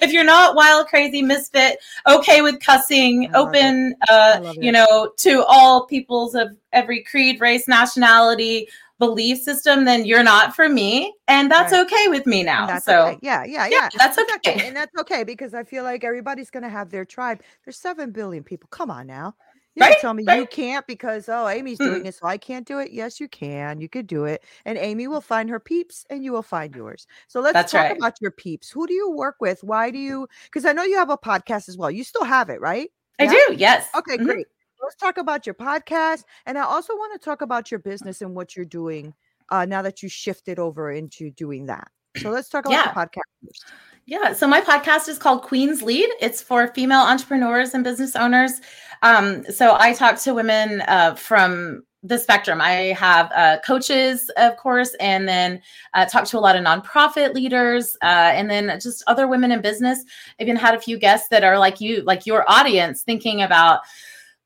if 0.01 0.11
you're 0.11 0.23
not 0.23 0.55
wild, 0.55 0.87
crazy, 0.87 1.21
misfit, 1.21 1.79
okay 2.07 2.41
with 2.41 2.59
cussing, 2.59 3.33
open, 3.35 3.95
uh, 4.09 4.53
you 4.57 4.71
know, 4.71 5.11
to 5.17 5.43
all 5.47 5.85
peoples 5.85 6.35
of 6.35 6.49
every 6.73 7.03
creed, 7.03 7.39
race, 7.39 7.67
nationality, 7.67 8.67
belief 8.97 9.41
system, 9.41 9.85
then 9.85 10.05
you're 10.05 10.23
not 10.23 10.53
for 10.53 10.67
me. 10.67 11.13
And 11.27 11.49
that's 11.49 11.71
right. 11.71 11.85
okay 11.85 12.07
with 12.09 12.25
me 12.25 12.43
now. 12.43 12.79
so 12.79 13.07
okay. 13.07 13.19
yeah, 13.21 13.45
yeah, 13.45 13.65
yeah, 13.65 13.89
yeah. 13.93 13.97
That's 13.97 14.17
okay. 14.17 14.67
And 14.67 14.75
that's 14.75 14.95
okay 14.99 15.23
because 15.23 15.53
I 15.53 15.63
feel 15.63 15.83
like 15.83 16.03
everybody's 16.03 16.49
gonna 16.49 16.69
have 16.69 16.89
their 16.89 17.05
tribe. 17.05 17.41
There's 17.63 17.77
seven 17.77 18.11
billion 18.11 18.43
people. 18.43 18.67
Come 18.71 18.91
on 18.91 19.07
now. 19.07 19.35
You 19.75 19.81
right? 19.81 19.97
tell 19.99 20.13
me 20.13 20.23
right? 20.25 20.39
you 20.39 20.45
can't 20.47 20.85
because 20.87 21.29
oh 21.29 21.47
Amy's 21.47 21.77
doing 21.77 22.03
mm. 22.03 22.07
it, 22.07 22.15
so 22.15 22.25
I 22.25 22.37
can't 22.37 22.67
do 22.67 22.79
it. 22.79 22.91
Yes, 22.91 23.19
you 23.19 23.27
can. 23.27 23.79
You 23.79 23.87
could 23.87 24.07
do 24.07 24.25
it, 24.25 24.43
and 24.65 24.77
Amy 24.77 25.07
will 25.07 25.21
find 25.21 25.49
her 25.49 25.59
peeps, 25.59 26.05
and 26.09 26.23
you 26.23 26.31
will 26.31 26.43
find 26.43 26.75
yours. 26.75 27.07
So 27.27 27.39
let's 27.39 27.53
That's 27.53 27.71
talk 27.71 27.83
right. 27.83 27.97
about 27.97 28.15
your 28.19 28.31
peeps. 28.31 28.69
Who 28.69 28.87
do 28.87 28.93
you 28.93 29.11
work 29.11 29.35
with? 29.39 29.63
Why 29.63 29.91
do 29.91 29.97
you? 29.97 30.27
Because 30.45 30.65
I 30.65 30.73
know 30.73 30.83
you 30.83 30.97
have 30.97 31.09
a 31.09 31.17
podcast 31.17 31.69
as 31.69 31.77
well. 31.77 31.91
You 31.91 32.03
still 32.03 32.25
have 32.25 32.49
it, 32.49 32.59
right? 32.59 32.89
I 33.19 33.23
yeah? 33.23 33.31
do. 33.31 33.55
Yes. 33.57 33.87
Okay, 33.95 34.15
mm-hmm. 34.15 34.25
great. 34.25 34.47
Let's 34.81 34.95
talk 34.95 35.17
about 35.17 35.45
your 35.45 35.55
podcast, 35.55 36.23
and 36.45 36.57
I 36.57 36.63
also 36.63 36.93
want 36.95 37.13
to 37.13 37.23
talk 37.23 37.41
about 37.41 37.69
your 37.69 37.79
business 37.79 38.21
and 38.21 38.35
what 38.35 38.55
you're 38.55 38.65
doing 38.65 39.13
uh, 39.49 39.65
now 39.65 39.81
that 39.81 40.01
you 40.01 40.09
shifted 40.09 40.57
over 40.57 40.91
into 40.91 41.29
doing 41.31 41.65
that. 41.67 41.89
So 42.17 42.31
let's 42.31 42.49
talk 42.49 42.65
about 42.65 42.85
yeah. 42.85 42.93
the 42.93 42.99
podcast 42.99 43.45
first. 43.45 43.65
Yeah. 44.09 44.33
So 44.33 44.47
my 44.47 44.59
podcast 44.59 45.07
is 45.07 45.19
called 45.19 45.43
Queen's 45.43 45.83
Lead. 45.83 46.09
It's 46.19 46.41
for 46.41 46.69
female 46.69 47.01
entrepreneurs 47.01 47.75
and 47.75 47.83
business 47.83 48.15
owners. 48.15 48.59
Um, 49.03 49.43
so 49.51 49.75
I 49.77 49.93
talk 49.93 50.17
to 50.21 50.33
women 50.33 50.81
uh, 50.87 51.13
from 51.13 51.83
the 52.01 52.17
spectrum. 52.17 52.59
I 52.59 52.95
have 52.97 53.31
uh, 53.35 53.59
coaches, 53.63 54.31
of 54.35 54.57
course, 54.57 54.95
and 54.99 55.27
then 55.27 55.61
uh, 55.93 56.05
talk 56.05 56.25
to 56.25 56.39
a 56.39 56.41
lot 56.41 56.55
of 56.55 56.65
nonprofit 56.65 57.35
leaders, 57.35 57.95
uh, 58.01 58.31
and 58.33 58.49
then 58.49 58.79
just 58.79 59.03
other 59.05 59.27
women 59.27 59.51
in 59.51 59.61
business. 59.61 60.03
I've 60.39 60.47
even 60.47 60.55
had 60.55 60.73
a 60.73 60.81
few 60.81 60.97
guests 60.97 61.27
that 61.27 61.43
are 61.43 61.59
like 61.59 61.79
you, 61.79 62.01
like 62.01 62.25
your 62.25 62.49
audience, 62.49 63.03
thinking 63.03 63.43
about. 63.43 63.81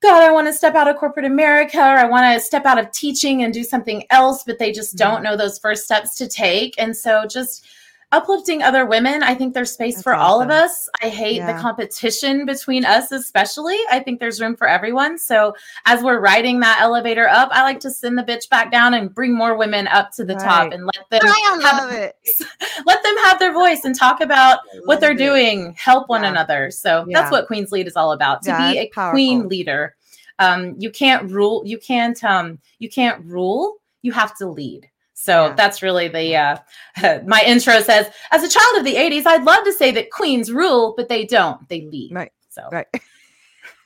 God, 0.01 0.21
I 0.21 0.33
want 0.33 0.47
to 0.47 0.53
step 0.53 0.75
out 0.75 0.89
of 0.89 0.97
corporate 0.97 1.25
America, 1.25 1.77
or 1.77 1.97
I 1.97 2.03
want 2.03 2.33
to 2.33 2.45
step 2.45 2.65
out 2.65 2.77
of 2.77 2.91
teaching 2.91 3.43
and 3.43 3.53
do 3.53 3.63
something 3.63 4.03
else, 4.09 4.43
but 4.43 4.59
they 4.59 4.73
just 4.73 4.97
don't 4.97 5.13
mm-hmm. 5.13 5.23
know 5.23 5.37
those 5.37 5.57
first 5.57 5.85
steps 5.85 6.15
to 6.15 6.27
take. 6.27 6.75
And 6.77 6.93
so, 6.97 7.25
just 7.25 7.65
uplifting 8.13 8.61
other 8.61 8.85
women. 8.85 9.23
I 9.23 9.33
think 9.33 9.53
there's 9.53 9.71
space 9.71 9.95
That's 9.95 10.03
for 10.03 10.13
awesome. 10.13 10.25
all 10.25 10.41
of 10.41 10.49
us. 10.49 10.87
I 11.01 11.09
hate 11.09 11.37
yeah. 11.37 11.51
the 11.51 11.59
competition 11.59 12.45
between 12.45 12.85
us, 12.85 13.11
especially. 13.11 13.77
I 13.89 13.99
think 13.99 14.19
there's 14.19 14.39
room 14.39 14.55
for 14.55 14.67
everyone. 14.67 15.17
So 15.17 15.55
as 15.85 16.03
we're 16.03 16.19
riding 16.19 16.59
that 16.59 16.79
elevator 16.79 17.27
up, 17.27 17.49
I 17.51 17.63
like 17.63 17.79
to 17.81 17.91
send 17.91 18.17
the 18.17 18.23
bitch 18.23 18.47
back 18.49 18.71
down 18.71 18.93
and 18.93 19.13
bring 19.13 19.35
more 19.35 19.57
women 19.57 19.87
up 19.87 20.11
to 20.11 20.23
the 20.23 20.35
right. 20.35 20.43
top 20.43 20.71
and 20.71 20.85
let 20.85 21.09
them 21.09 21.21
I 21.23 21.59
have 21.63 21.91
it. 21.91 22.15
let 22.85 23.01
them 23.03 23.17
have 23.23 23.39
their 23.39 23.51
voice 23.51 23.83
and 23.83 23.95
talk 23.95 24.21
about 24.21 24.59
what 24.85 25.01
they're 25.01 25.11
it. 25.11 25.17
doing, 25.17 25.73
help 25.73 26.07
one 26.07 26.21
yeah. 26.23 26.29
another. 26.29 26.69
So 26.69 27.05
yeah. 27.07 27.19
that's 27.19 27.31
what 27.31 27.47
Queen's 27.47 27.71
Lead 27.71 27.87
is 27.87 27.95
all 27.95 28.11
about. 28.11 28.43
To 28.43 28.55
be 28.55 28.77
a 28.77 28.89
powerful. 28.89 29.15
queen 29.15 29.47
leader. 29.49 29.95
Um, 30.39 30.75
you 30.77 30.91
can't 30.91 31.29
rule, 31.31 31.63
you 31.65 31.77
can't 31.77 32.21
um, 32.23 32.59
you 32.79 32.89
can't 32.89 33.23
rule, 33.25 33.77
you 34.01 34.11
have 34.11 34.35
to 34.37 34.47
lead. 34.47 34.89
So 35.13 35.47
yeah. 35.47 35.55
that's 35.55 35.81
really 35.81 36.07
the 36.07 36.35
uh, 36.35 36.57
my 37.25 37.41
intro 37.45 37.79
says. 37.81 38.09
As 38.31 38.43
a 38.43 38.49
child 38.49 38.77
of 38.77 38.85
the 38.85 38.95
'80s, 38.95 39.25
I'd 39.25 39.43
love 39.43 39.63
to 39.65 39.73
say 39.73 39.91
that 39.91 40.11
queens 40.11 40.51
rule, 40.51 40.93
but 40.97 41.09
they 41.09 41.25
don't. 41.25 41.67
They 41.69 41.81
lead. 41.81 42.11
Right. 42.13 42.31
So 42.49 42.67
right. 42.71 42.87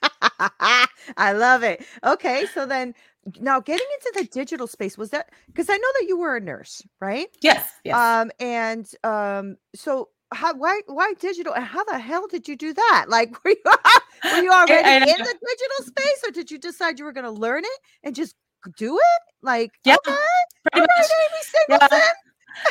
I 1.18 1.34
love 1.34 1.64
it. 1.64 1.86
Okay, 2.04 2.46
so 2.54 2.66
then 2.66 2.94
now 3.40 3.60
getting 3.60 3.88
into 3.96 4.22
the 4.22 4.28
digital 4.30 4.68
space 4.68 4.98
was 4.98 5.10
that 5.10 5.32
because 5.48 5.70
I 5.70 5.78
know 5.78 5.88
that 6.00 6.08
you 6.08 6.18
were 6.18 6.38
a 6.38 6.42
nurse, 6.42 6.82
right? 7.00 7.28
Yes. 7.42 7.70
Yes. 7.84 7.96
Um, 7.96 8.32
and 8.40 8.90
um, 9.04 9.58
so 9.76 10.10
how 10.34 10.54
why 10.56 10.82
why 10.88 11.14
digital 11.20 11.54
and 11.54 11.64
how 11.64 11.84
the 11.86 12.00
hell 12.00 12.28
did 12.28 12.48
you 12.48 12.56
do 12.56 12.74
that? 12.74 13.06
Like 13.10 13.44
were 13.44 13.52
you 13.52 13.58
were 13.66 14.42
you 14.42 14.52
already 14.52 15.12
in 15.12 15.18
the 15.18 15.36
digital 15.40 15.86
space 15.86 16.24
or 16.26 16.32
did 16.32 16.52
you 16.52 16.58
decide 16.58 17.00
you 17.00 17.06
were 17.06 17.14
going 17.14 17.26
to 17.26 17.32
learn 17.32 17.64
it 17.64 17.80
and 18.04 18.16
just 18.16 18.36
do 18.78 18.98
it? 18.98 19.34
Like, 19.42 19.72
yeah, 19.84 19.96
okay, 19.96 20.16
pretty 20.72 20.88
much. 20.98 21.08
yeah. 21.70 21.88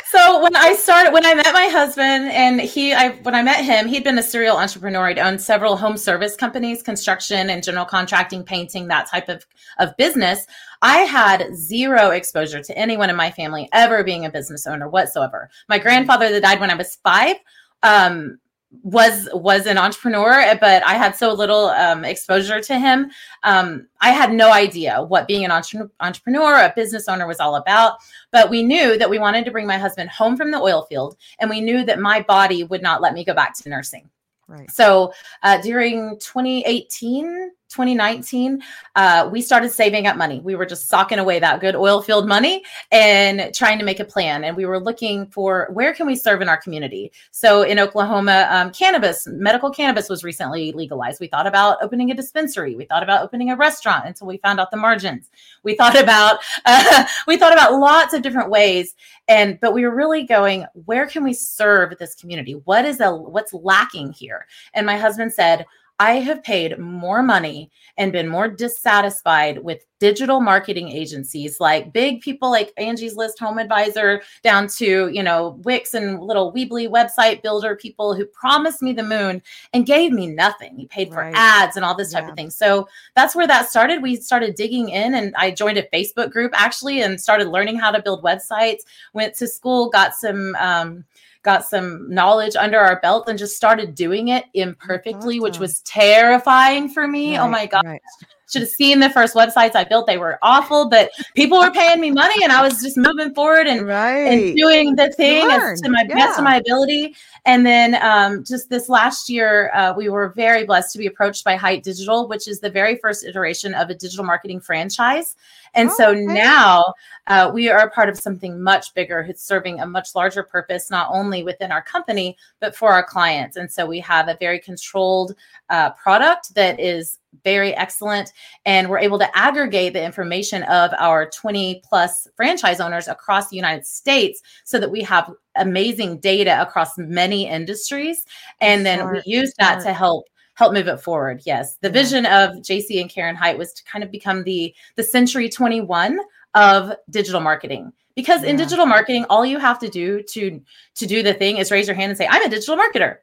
so 0.05 0.41
when 0.41 0.55
I 0.55 0.73
started, 0.73 1.13
when 1.13 1.25
I 1.25 1.33
met 1.33 1.53
my 1.53 1.67
husband, 1.67 2.31
and 2.31 2.59
he, 2.59 2.93
I 2.93 3.09
when 3.23 3.35
I 3.35 3.41
met 3.41 3.63
him, 3.63 3.87
he'd 3.87 4.03
been 4.03 4.17
a 4.17 4.23
serial 4.23 4.57
entrepreneur. 4.57 5.09
He'd 5.09 5.19
owned 5.19 5.41
several 5.41 5.77
home 5.77 5.97
service 5.97 6.35
companies, 6.35 6.83
construction 6.83 7.49
and 7.49 7.63
general 7.63 7.85
contracting, 7.85 8.43
painting, 8.43 8.87
that 8.87 9.09
type 9.09 9.29
of 9.29 9.45
of 9.79 9.95
business. 9.97 10.45
I 10.81 10.99
had 10.99 11.55
zero 11.55 12.11
exposure 12.11 12.61
to 12.61 12.77
anyone 12.77 13.09
in 13.09 13.15
my 13.15 13.31
family 13.31 13.67
ever 13.73 14.03
being 14.03 14.25
a 14.25 14.29
business 14.29 14.67
owner 14.67 14.87
whatsoever. 14.89 15.49
My 15.69 15.79
grandfather 15.79 16.31
that 16.31 16.43
died 16.43 16.59
when 16.59 16.69
I 16.69 16.75
was 16.75 16.97
five. 17.03 17.37
Um, 17.83 18.39
was 18.83 19.29
was 19.33 19.65
an 19.65 19.77
entrepreneur 19.77 20.55
but 20.59 20.85
i 20.85 20.95
had 20.95 21.15
so 21.15 21.31
little 21.31 21.67
um, 21.67 22.03
exposure 22.03 22.59
to 22.59 22.77
him. 22.77 23.09
Um, 23.43 23.87
i 24.01 24.11
had 24.11 24.33
no 24.33 24.51
idea 24.51 25.01
what 25.03 25.27
being 25.27 25.45
an 25.45 25.51
entre- 25.51 25.89
entrepreneur 26.01 26.57
a 26.57 26.73
business 26.75 27.07
owner 27.07 27.25
was 27.25 27.39
all 27.39 27.55
about 27.55 27.97
but 28.31 28.49
we 28.49 28.63
knew 28.63 28.97
that 28.97 29.09
we 29.09 29.19
wanted 29.19 29.45
to 29.45 29.51
bring 29.51 29.67
my 29.67 29.77
husband 29.77 30.09
home 30.09 30.35
from 30.35 30.51
the 30.51 30.59
oil 30.59 30.83
field 30.83 31.17
and 31.39 31.49
we 31.49 31.61
knew 31.61 31.85
that 31.85 31.99
my 31.99 32.21
body 32.21 32.63
would 32.63 32.81
not 32.81 33.01
let 33.01 33.13
me 33.13 33.23
go 33.23 33.33
back 33.33 33.55
to 33.57 33.69
nursing. 33.69 34.09
Right. 34.47 34.69
So 34.71 35.13
uh, 35.43 35.61
during 35.61 36.17
2018 36.19 37.51
2019, 37.69 38.61
uh, 38.95 39.29
we 39.31 39.41
started 39.41 39.69
saving 39.69 40.07
up 40.07 40.15
money. 40.15 40.39
We 40.39 40.55
were 40.55 40.65
just 40.65 40.87
socking 40.87 41.19
away 41.19 41.39
that 41.39 41.59
good 41.59 41.75
oil 41.75 42.01
field 42.01 42.27
money 42.27 42.63
and 42.91 43.53
trying 43.53 43.77
to 43.79 43.85
make 43.85 43.99
a 43.99 44.05
plan. 44.05 44.43
And 44.43 44.55
we 44.55 44.65
were 44.65 44.79
looking 44.79 45.27
for 45.27 45.67
where 45.73 45.93
can 45.93 46.07
we 46.07 46.15
serve 46.15 46.41
in 46.41 46.49
our 46.49 46.57
community. 46.57 47.11
So 47.31 47.63
in 47.63 47.79
Oklahoma, 47.79 48.47
um, 48.49 48.71
cannabis, 48.71 49.27
medical 49.27 49.69
cannabis 49.69 50.09
was 50.09 50.23
recently 50.23 50.71
legalized. 50.71 51.19
We 51.19 51.27
thought 51.27 51.47
about 51.47 51.77
opening 51.81 52.11
a 52.11 52.15
dispensary. 52.15 52.75
We 52.75 52.85
thought 52.85 53.03
about 53.03 53.21
opening 53.21 53.51
a 53.51 53.55
restaurant 53.55 54.05
until 54.05 54.27
we 54.27 54.37
found 54.37 54.59
out 54.59 54.71
the 54.71 54.77
margins. 54.77 55.29
We 55.63 55.75
thought 55.75 55.99
about 56.01 56.39
uh, 56.65 57.05
we 57.27 57.37
thought 57.37 57.53
about 57.53 57.73
lots 57.73 58.13
of 58.13 58.21
different 58.21 58.49
ways. 58.49 58.95
And 59.27 59.59
but 59.59 59.73
we 59.73 59.83
were 59.83 59.95
really 59.95 60.23
going, 60.23 60.65
where 60.85 61.05
can 61.05 61.23
we 61.23 61.33
serve 61.33 61.97
this 61.97 62.15
community? 62.15 62.53
What 62.63 62.85
is 62.85 62.97
the 62.97 63.13
what's 63.13 63.53
lacking 63.53 64.13
here? 64.13 64.47
And 64.73 64.85
my 64.85 64.97
husband 64.97 65.33
said 65.33 65.65
I 65.99 66.19
have 66.19 66.43
paid 66.43 66.77
more 66.77 67.23
money 67.23 67.71
and 67.97 68.11
been 68.11 68.27
more 68.27 68.47
dissatisfied 68.47 69.63
with 69.63 69.83
digital 69.99 70.41
marketing 70.41 70.89
agencies 70.89 71.59
like 71.59 71.91
big 71.91 72.21
people 72.21 72.51
like 72.51 72.71
Angie's 72.77 73.15
List 73.15 73.39
Home 73.39 73.57
Advisor 73.57 74.21
down 74.43 74.67
to, 74.77 75.07
you 75.07 75.23
know, 75.23 75.59
Wix 75.63 75.95
and 75.95 76.21
little 76.21 76.53
Weebly 76.53 76.87
website 76.87 77.41
builder 77.41 77.75
people 77.75 78.13
who 78.13 78.25
promised 78.27 78.83
me 78.83 78.93
the 78.93 79.01
moon 79.01 79.41
and 79.73 79.87
gave 79.87 80.11
me 80.11 80.27
nothing. 80.27 80.79
You 80.79 80.87
paid 80.87 81.09
for 81.09 81.21
right. 81.21 81.33
ads 81.35 81.75
and 81.75 81.83
all 81.83 81.95
this 81.95 82.13
type 82.13 82.25
yeah. 82.25 82.29
of 82.29 82.35
thing. 82.35 82.51
So 82.51 82.87
that's 83.15 83.35
where 83.35 83.47
that 83.47 83.67
started. 83.67 84.03
We 84.03 84.17
started 84.17 84.53
digging 84.53 84.89
in 84.89 85.15
and 85.15 85.33
I 85.35 85.49
joined 85.49 85.79
a 85.79 85.89
Facebook 85.89 86.31
group 86.31 86.51
actually 86.53 87.01
and 87.01 87.19
started 87.19 87.47
learning 87.47 87.79
how 87.79 87.89
to 87.89 88.03
build 88.03 88.23
websites, 88.23 88.81
went 89.13 89.33
to 89.35 89.47
school, 89.47 89.89
got 89.89 90.13
some 90.13 90.55
um, 90.59 91.05
got 91.47 91.65
some 91.65 92.13
knowledge 92.13 92.57
under 92.57 92.77
our 92.77 92.99
belt 92.99 93.29
and 93.29 93.39
just 93.39 93.55
started 93.55 93.95
doing 93.95 94.27
it 94.27 94.43
imperfectly, 94.53 95.37
awesome. 95.37 95.43
which 95.43 95.59
was 95.59 95.79
terrifying 95.79 96.89
for 96.89 97.07
me. 97.07 97.37
Oh 97.37 97.39
right, 97.39 97.47
oh 97.47 97.49
my 97.49 97.65
God. 97.65 97.85
Right 97.85 98.01
should 98.49 98.61
have 98.61 98.71
seen 98.71 98.99
the 98.99 99.09
first 99.09 99.35
websites 99.35 99.75
I 99.75 99.83
built. 99.83 100.07
They 100.07 100.17
were 100.17 100.39
awful, 100.41 100.89
but 100.89 101.11
people 101.35 101.59
were 101.59 101.71
paying 101.71 101.99
me 101.99 102.11
money 102.11 102.43
and 102.43 102.51
I 102.51 102.61
was 102.61 102.81
just 102.81 102.97
moving 102.97 103.33
forward 103.33 103.67
and, 103.67 103.85
right. 103.85 104.19
and 104.19 104.55
doing 104.55 104.95
the 104.95 105.11
thing 105.11 105.49
as 105.49 105.81
to 105.81 105.89
my 105.89 106.05
yeah. 106.07 106.15
best 106.15 106.37
of 106.37 106.43
my 106.43 106.55
ability. 106.57 107.15
And 107.45 107.65
then 107.65 107.95
um, 108.01 108.43
just 108.43 108.69
this 108.69 108.89
last 108.89 109.29
year, 109.29 109.71
uh, 109.73 109.93
we 109.95 110.09
were 110.09 110.29
very 110.29 110.65
blessed 110.65 110.93
to 110.93 110.97
be 110.97 111.07
approached 111.07 111.43
by 111.43 111.55
Hite 111.55 111.83
Digital, 111.83 112.27
which 112.27 112.47
is 112.47 112.59
the 112.59 112.69
very 112.69 112.95
first 112.95 113.25
iteration 113.25 113.73
of 113.73 113.89
a 113.89 113.95
digital 113.95 114.25
marketing 114.25 114.61
franchise. 114.61 115.35
And 115.73 115.89
oh, 115.89 115.95
so 115.95 116.09
okay. 116.09 116.21
now 116.21 116.93
uh, 117.27 117.51
we 117.53 117.69
are 117.69 117.79
a 117.79 117.89
part 117.89 118.09
of 118.09 118.17
something 118.17 118.61
much 118.61 118.93
bigger, 118.93 119.19
It's 119.19 119.43
serving 119.43 119.79
a 119.79 119.85
much 119.85 120.15
larger 120.15 120.43
purpose, 120.43 120.89
not 120.89 121.09
only 121.11 121.43
within 121.43 121.71
our 121.71 121.81
company, 121.81 122.37
but 122.59 122.75
for 122.75 122.91
our 122.91 123.03
clients. 123.03 123.57
And 123.57 123.71
so 123.71 123.85
we 123.85 123.99
have 123.99 124.27
a 124.27 124.37
very 124.39 124.59
controlled 124.59 125.35
uh, 125.69 125.91
product 125.91 126.55
that 126.55 126.79
is 126.79 127.19
very 127.43 127.73
excellent. 127.75 128.33
And 128.65 128.89
we're 128.89 128.99
able 128.99 129.19
to 129.19 129.37
aggregate 129.37 129.93
the 129.93 130.03
information 130.03 130.63
of 130.63 130.91
our 130.99 131.29
20 131.29 131.81
plus 131.83 132.27
franchise 132.35 132.79
owners 132.79 133.07
across 133.07 133.49
the 133.49 133.55
United 133.55 133.85
States 133.85 134.41
so 134.63 134.79
that 134.79 134.91
we 134.91 135.01
have 135.03 135.31
amazing 135.55 136.19
data 136.19 136.61
across 136.61 136.97
many 136.97 137.47
industries. 137.47 138.25
And 138.61 138.85
then 138.85 138.99
smart, 138.99 139.23
we 139.25 139.31
use 139.31 139.53
that 139.59 139.81
smart. 139.81 139.85
to 139.85 139.93
help 139.93 140.25
help 140.55 140.73
move 140.73 140.87
it 140.87 140.99
forward. 140.99 141.41
Yes. 141.45 141.77
The 141.81 141.87
yeah. 141.89 141.93
vision 141.93 142.25
of 142.25 142.49
JC 142.57 142.99
and 142.99 143.09
Karen 143.09 143.35
Hite 143.35 143.57
was 143.57 143.73
to 143.73 143.83
kind 143.83 144.03
of 144.03 144.11
become 144.11 144.43
the 144.43 144.73
the 144.95 145.03
century 145.03 145.49
21 145.49 146.19
of 146.55 146.93
digital 147.09 147.39
marketing 147.39 147.93
because 148.15 148.43
yeah. 148.43 148.49
in 148.49 148.57
digital 148.57 148.85
marketing 148.85 149.25
all 149.29 149.45
you 149.45 149.59
have 149.59 149.79
to 149.79 149.87
do 149.87 150.21
to 150.23 150.59
to 150.95 151.05
do 151.05 151.21
the 151.21 151.33
thing 151.33 151.57
is 151.57 151.71
raise 151.71 151.87
your 151.87 151.95
hand 151.95 152.09
and 152.09 152.17
say 152.17 152.27
i'm 152.29 152.43
a 152.43 152.49
digital 152.49 152.75
marketer 152.75 153.17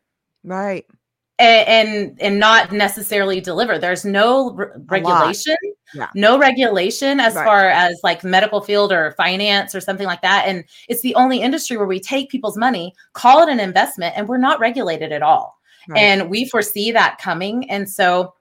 right 0.45 0.87
and 1.39 2.17
and 2.21 2.39
not 2.39 2.71
necessarily 2.71 3.41
deliver 3.41 3.77
there's 3.77 4.05
no 4.05 4.53
re- 4.53 4.69
regulation 4.87 5.57
yeah. 5.93 6.09
no 6.15 6.39
regulation 6.39 7.19
as 7.19 7.35
right. 7.35 7.45
far 7.45 7.69
as 7.69 7.99
like 8.05 8.23
medical 8.23 8.61
field 8.61 8.93
or 8.93 9.13
finance 9.17 9.75
or 9.75 9.81
something 9.81 10.07
like 10.07 10.23
that 10.23 10.45
and 10.47 10.65
it's 10.89 11.03
the 11.03 11.15
only 11.17 11.41
industry 11.41 11.77
where 11.77 11.87
we 11.87 11.99
take 11.99 12.31
people's 12.31 12.57
money 12.57 12.95
call 13.15 13.43
it 13.43 13.49
an 13.49 13.59
investment 13.59 14.15
and 14.17 14.29
we're 14.29 14.37
not 14.37 14.61
regulated 14.61 15.11
at 15.11 15.23
all 15.23 15.59
right. 15.89 15.99
and 15.99 16.31
we 16.31 16.45
foresee 16.45 16.93
that 16.93 17.19
coming 17.19 17.69
and 17.69 17.91
so 17.91 18.34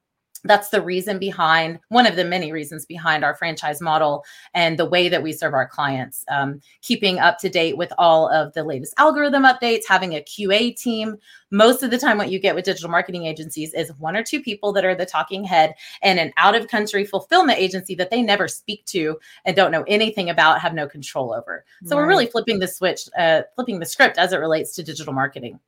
that's 0.44 0.70
the 0.70 0.82
reason 0.82 1.20
behind 1.20 1.80
one 1.90 2.06
of 2.06 2.16
the 2.16 2.26
many 2.26 2.52
reasons 2.52 2.86
behind 2.86 3.24
our 3.24 3.36
franchise 3.36 3.82
model 3.82 4.24
and 4.54 4.78
the 4.78 4.86
way 4.86 5.10
that 5.10 5.24
we 5.24 5.32
serve 5.32 5.54
our 5.54 5.68
clients. 5.68 6.26
Um, 6.30 6.62
keeping 6.82 7.20
up 7.20 7.38
to 7.40 7.50
date 7.50 7.78
with 7.78 7.94
all 7.98 8.30
of 8.30 8.54
the 8.54 8.64
latest 8.64 8.94
algorithm 8.98 9.44
updates 9.44 9.84
having 9.88 10.14
a 10.14 10.22
qa 10.22 10.76
team. 10.76 11.18
Most 11.52 11.84
of 11.84 11.92
the 11.92 11.98
time 11.98 12.18
what 12.18 12.32
you 12.32 12.40
get 12.40 12.56
with 12.56 12.66
digital 12.66 12.90
marketing 12.90 13.26
agencies 13.26 13.74
is 13.74 13.94
one 14.00 14.16
or 14.16 14.24
two 14.24 14.42
people 14.42 14.74
that 14.74 14.86
are 14.86 14.96
the 14.96 15.06
talking 15.06 15.44
head 15.44 15.74
and 16.02 16.20
an 16.20 16.34
out 16.38 16.56
of 16.56 16.68
country 16.68 17.06
fulfillment 17.06 17.60
agency 17.60 17.96
that 17.96 18.10
they 18.10 18.22
never 18.22 18.48
speak 18.48 18.86
to 18.86 19.18
and 19.46 19.56
don't 19.56 19.72
know 19.72 19.84
anything 19.88 20.30
about 20.30 20.60
have 20.60 20.74
no 20.74 20.88
control 20.88 21.34
over. 21.34 21.64
So 21.86 21.96
right. 21.96 22.02
we're 22.02 22.10
really 22.10 22.28
flipping 22.28 22.60
the 22.60 22.68
switch 22.68 23.02
uh, 23.18 23.44
flipping 23.56 23.80
the 23.80 23.86
script 23.86 24.18
as 24.18 24.34
it 24.34 24.38
relates 24.38 24.76
to 24.76 24.84
digital 24.84 25.14
marketing. 25.14 25.60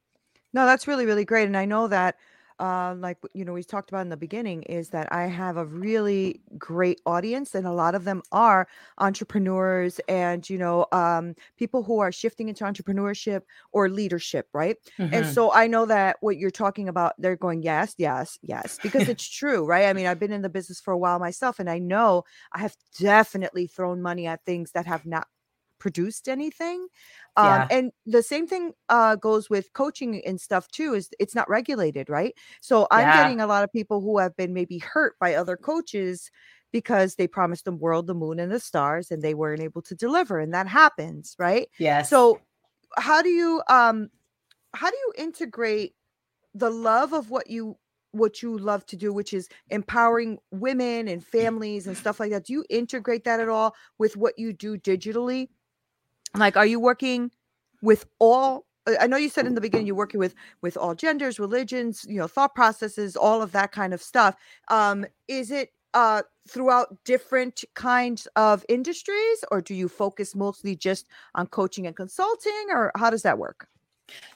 No 0.54 0.66
that's 0.66 0.88
really 0.88 1.06
really 1.06 1.26
great 1.26 1.48
and 1.48 1.58
i 1.58 1.66
know 1.66 1.88
that 1.88 2.16
uh, 2.60 2.96
like 2.98 3.18
you 3.34 3.44
know 3.44 3.54
we 3.54 3.64
talked 3.64 3.90
about 3.90 4.02
in 4.02 4.10
the 4.10 4.18
beginning 4.18 4.64
is 4.64 4.90
that 4.90 5.12
i 5.12 5.24
have 5.26 5.58
a 5.58 5.66
really 5.66 6.40
great 6.58 7.02
audience 7.06 7.56
and 7.56 7.68
a 7.68 7.72
lot 7.72 7.96
of 7.96 8.06
them 8.06 8.22
are 8.32 8.68
entrepreneurs 9.00 10.00
and 10.08 10.50
you 10.50 10.58
know 10.58 10.86
um, 10.92 11.36
people 11.58 11.84
who 11.84 12.00
are 12.00 12.12
shifting 12.12 12.50
into 12.50 12.64
entrepreneurship 12.64 13.42
or 13.72 13.90
leadership 13.90 14.48
right 14.54 14.78
mm-hmm. 14.98 15.14
and 15.14 15.26
so 15.26 15.52
i 15.54 15.68
know 15.68 15.86
that 15.86 16.18
what 16.22 16.38
you're 16.38 16.52
talking 16.52 16.88
about 16.88 17.14
they're 17.18 17.36
going 17.36 17.62
yes 17.62 17.94
yes 17.98 18.40
yes 18.42 18.80
because 18.82 19.10
it's 19.10 19.28
true 19.28 19.66
right 19.66 19.88
i 19.88 19.94
mean 19.94 20.06
i've 20.06 20.20
been 20.20 20.32
in 20.32 20.42
the 20.42 20.50
business 20.50 20.80
for 20.80 20.92
a 20.92 20.98
while 20.98 21.20
myself 21.20 21.60
and 21.60 21.70
i 21.70 21.78
know 21.78 22.24
i 22.54 22.60
have 22.60 22.76
definitely 23.00 23.68
thrown 23.68 24.02
money 24.02 24.28
at 24.28 24.44
things 24.46 24.72
that 24.72 24.86
have 24.86 25.06
not 25.06 25.28
produced 25.80 26.28
anything 26.28 26.88
um, 27.38 27.68
and 27.70 27.92
the 28.06 28.24
same 28.24 28.48
thing 28.48 28.72
uh, 28.90 29.16
goes 29.16 29.50
with 29.50 29.74
coaching 29.74 30.22
and 30.26 30.40
stuff 30.40 30.68
too 30.70 30.94
is 30.94 31.10
it's 31.20 31.36
not 31.36 31.50
regulated 31.50 32.10
right? 32.10 32.34
So 32.62 32.88
i'm 32.92 33.02
yeah. 33.02 33.24
getting 33.24 33.42
a 33.42 33.48
lot 33.48 33.64
of 33.64 33.72
people 33.72 34.02
who 34.02 34.18
have 34.20 34.36
been 34.36 34.54
maybe 34.54 34.78
hurt 34.80 35.16
by 35.20 35.36
other 35.36 35.58
coaches 35.58 36.30
because 36.72 37.16
they 37.16 37.28
promised 37.28 37.66
them 37.66 37.80
world 37.80 38.08
the 38.08 38.14
moon 38.14 38.40
and 38.40 38.52
the 38.52 38.60
stars 38.60 39.12
and 39.12 39.22
they 39.22 39.34
weren't 39.34 39.62
able 39.62 39.82
to 39.82 39.96
deliver 39.96 40.40
and 40.40 40.54
that 40.54 40.68
happens 40.68 41.36
right? 41.40 41.68
Yeah 41.80 42.02
so 42.02 42.42
how 42.98 43.22
do 43.22 43.30
you 43.30 43.62
um 43.70 44.10
how 44.74 44.90
do 44.90 44.98
you 44.98 45.14
integrate 45.18 45.94
the 46.54 46.70
love 46.70 47.14
of 47.14 47.30
what 47.30 47.50
you 47.50 47.78
what 48.12 48.42
you 48.42 48.58
love 48.58 48.86
to 48.86 48.96
do 48.96 49.12
which 49.12 49.34
is 49.34 49.50
empowering 49.70 50.38
women 50.52 51.10
and 51.10 51.24
families 51.26 51.86
and 51.86 51.98
stuff 51.98 52.20
like 52.20 52.32
that? 52.32 52.46
Do 52.46 52.54
you 52.54 52.66
integrate 52.70 53.26
that 53.26 53.40
at 53.42 53.50
all 53.50 53.76
with 53.98 54.16
what 54.16 54.40
you 54.40 54.54
do 54.54 54.78
digitally 54.78 55.50
like 56.40 56.58
are 56.58 56.66
you 56.66 56.80
working 56.80 57.32
with 57.82 58.06
all 58.20 58.66
i 59.00 59.08
know 59.08 59.18
you 59.18 59.30
said 59.30 59.48
in 59.48 59.56
the 59.56 59.62
beginning 59.62 59.88
you're 59.88 59.96
working 59.96 60.20
with 60.20 60.36
with 60.62 60.78
all 60.78 60.96
genders 60.96 61.40
religions 61.40 62.06
you 62.08 62.18
know 62.18 62.28
thought 62.28 62.56
processes 62.56 63.16
all 63.16 63.42
of 63.42 63.52
that 63.52 63.72
kind 63.72 63.94
of 63.94 64.02
stuff. 64.02 64.36
Um 64.70 65.06
is 65.28 65.52
it 65.52 65.70
uh 65.94 66.22
throughout 66.48 67.04
different 67.06 67.64
kinds 67.74 68.28
of 68.36 68.64
industries 68.70 69.44
or 69.52 69.62
do 69.62 69.74
you 69.74 69.88
focus 69.88 70.36
mostly 70.36 70.76
just 70.76 71.08
on 71.34 71.48
coaching 71.48 71.88
and 71.88 71.96
consulting 71.96 72.68
or 72.70 72.92
how 72.96 73.10
does 73.10 73.24
that 73.24 73.38
work 73.38 73.68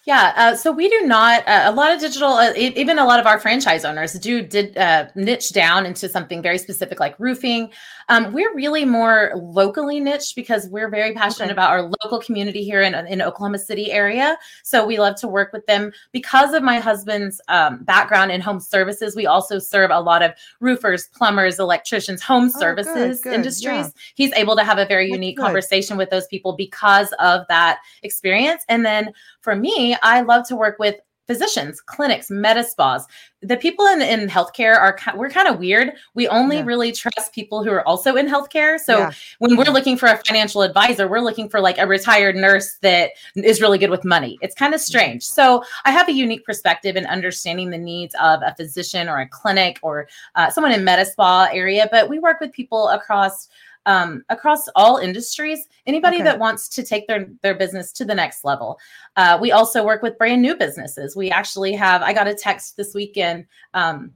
Yeah, 0.09 0.33
uh, 0.37 0.55
so 0.55 0.71
we 0.71 0.89
do 0.89 1.01
not. 1.05 1.47
Uh, 1.47 1.65
a 1.65 1.71
lot 1.71 1.93
of 1.93 1.99
digital, 1.99 2.29
uh, 2.29 2.51
even 2.55 2.97
a 2.97 3.05
lot 3.05 3.19
of 3.19 3.27
our 3.27 3.39
franchise 3.39 3.85
owners 3.85 4.13
do 4.13 4.41
did 4.41 4.75
uh, 4.75 5.05
niche 5.13 5.51
down 5.51 5.85
into 5.85 6.09
something 6.09 6.41
very 6.41 6.57
specific, 6.57 6.99
like 6.99 7.13
roofing. 7.19 7.69
Um, 8.07 8.33
we're 8.33 8.51
really 8.55 8.85
more 8.85 9.33
locally 9.35 9.99
niched 9.99 10.35
because 10.35 10.67
we're 10.69 10.89
very 10.89 11.13
passionate 11.13 11.45
okay. 11.45 11.53
about 11.53 11.69
our 11.69 11.83
local 11.83 12.19
community 12.19 12.63
here 12.63 12.81
in 12.81 12.95
in 13.05 13.21
Oklahoma 13.21 13.59
City 13.59 13.91
area. 13.91 14.35
So 14.63 14.83
we 14.83 14.97
love 14.97 15.15
to 15.17 15.27
work 15.27 15.53
with 15.53 15.67
them 15.67 15.91
because 16.11 16.55
of 16.55 16.63
my 16.63 16.79
husband's 16.79 17.39
um, 17.47 17.83
background 17.83 18.31
in 18.31 18.41
home 18.41 18.59
services. 18.59 19.15
We 19.15 19.27
also 19.27 19.59
serve 19.59 19.91
a 19.91 19.99
lot 19.99 20.23
of 20.23 20.31
roofers, 20.59 21.05
plumbers, 21.13 21.59
electricians, 21.59 22.23
home 22.23 22.49
services 22.49 22.95
oh, 22.95 23.09
good, 23.09 23.21
good. 23.21 23.33
industries. 23.33 23.85
Yeah. 23.85 24.01
He's 24.15 24.33
able 24.33 24.55
to 24.55 24.63
have 24.63 24.79
a 24.79 24.87
very 24.87 25.05
That's 25.05 25.17
unique 25.17 25.37
good. 25.37 25.43
conversation 25.43 25.97
with 25.97 26.09
those 26.09 26.25
people 26.25 26.53
because 26.53 27.13
of 27.19 27.45
that 27.49 27.81
experience, 28.01 28.63
and 28.69 28.83
then 28.83 29.13
for 29.41 29.55
me, 29.55 29.95
I 30.03 30.21
love 30.21 30.47
to 30.47 30.55
work 30.55 30.77
with 30.79 30.95
physicians, 31.29 31.79
clinics, 31.79 32.31
med 32.31 32.65
spas. 32.65 33.05
The 33.43 33.55
people 33.55 33.85
in, 33.85 34.01
in 34.01 34.27
healthcare 34.27 34.75
are 34.75 34.97
we're 35.15 35.29
kind 35.29 35.47
of 35.47 35.59
weird. 35.59 35.93
We 36.15 36.27
only 36.27 36.57
yeah. 36.57 36.65
really 36.65 36.91
trust 36.91 37.33
people 37.33 37.63
who 37.63 37.69
are 37.69 37.87
also 37.87 38.15
in 38.15 38.27
healthcare. 38.27 38.79
So 38.79 38.97
yeah. 38.97 39.11
when 39.37 39.55
we're 39.55 39.71
looking 39.71 39.95
for 39.95 40.07
a 40.07 40.17
financial 40.25 40.63
advisor, 40.63 41.07
we're 41.07 41.19
looking 41.19 41.47
for 41.47 41.61
like 41.61 41.77
a 41.77 41.85
retired 41.85 42.35
nurse 42.35 42.77
that 42.81 43.11
is 43.35 43.61
really 43.61 43.77
good 43.77 43.91
with 43.91 44.03
money. 44.03 44.39
It's 44.41 44.55
kind 44.55 44.73
of 44.73 44.81
strange. 44.81 45.23
So 45.23 45.63
I 45.85 45.91
have 45.91 46.09
a 46.09 46.13
unique 46.13 46.45
perspective 46.45 46.95
in 46.95 47.05
understanding 47.05 47.69
the 47.69 47.77
needs 47.77 48.15
of 48.19 48.41
a 48.43 48.55
physician 48.55 49.07
or 49.07 49.19
a 49.19 49.27
clinic 49.27 49.77
or 49.83 50.07
uh, 50.33 50.49
someone 50.49 50.73
in 50.73 50.83
med 50.83 51.05
spa 51.05 51.47
area. 51.53 51.87
But 51.91 52.09
we 52.09 52.17
work 52.17 52.39
with 52.39 52.51
people 52.51 52.89
across 52.89 53.47
um, 53.85 54.23
across 54.29 54.67
all 54.75 54.97
industries. 54.97 55.67
Anybody 55.85 56.17
okay. 56.17 56.23
that 56.25 56.39
wants 56.39 56.67
to 56.69 56.83
take 56.83 57.07
their 57.07 57.29
their 57.41 57.55
business 57.55 57.91
to 57.93 58.05
the 58.05 58.15
next 58.15 58.43
level. 58.43 58.79
Uh, 59.15 59.37
we 59.41 59.51
also 59.51 59.85
work 59.85 60.01
with 60.01 60.17
brand 60.17 60.41
new 60.41 60.55
businesses. 60.55 61.15
We 61.15 61.31
actually 61.31 61.73
have. 61.73 62.01
I 62.01 62.13
got 62.13 62.27
a 62.27 62.35
text 62.35 62.77
this 62.77 62.93
weekend 62.93 63.45
um, 63.73 64.11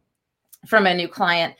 from 0.67 0.85
a 0.85 0.93
new 0.93 1.07
client. 1.07 1.55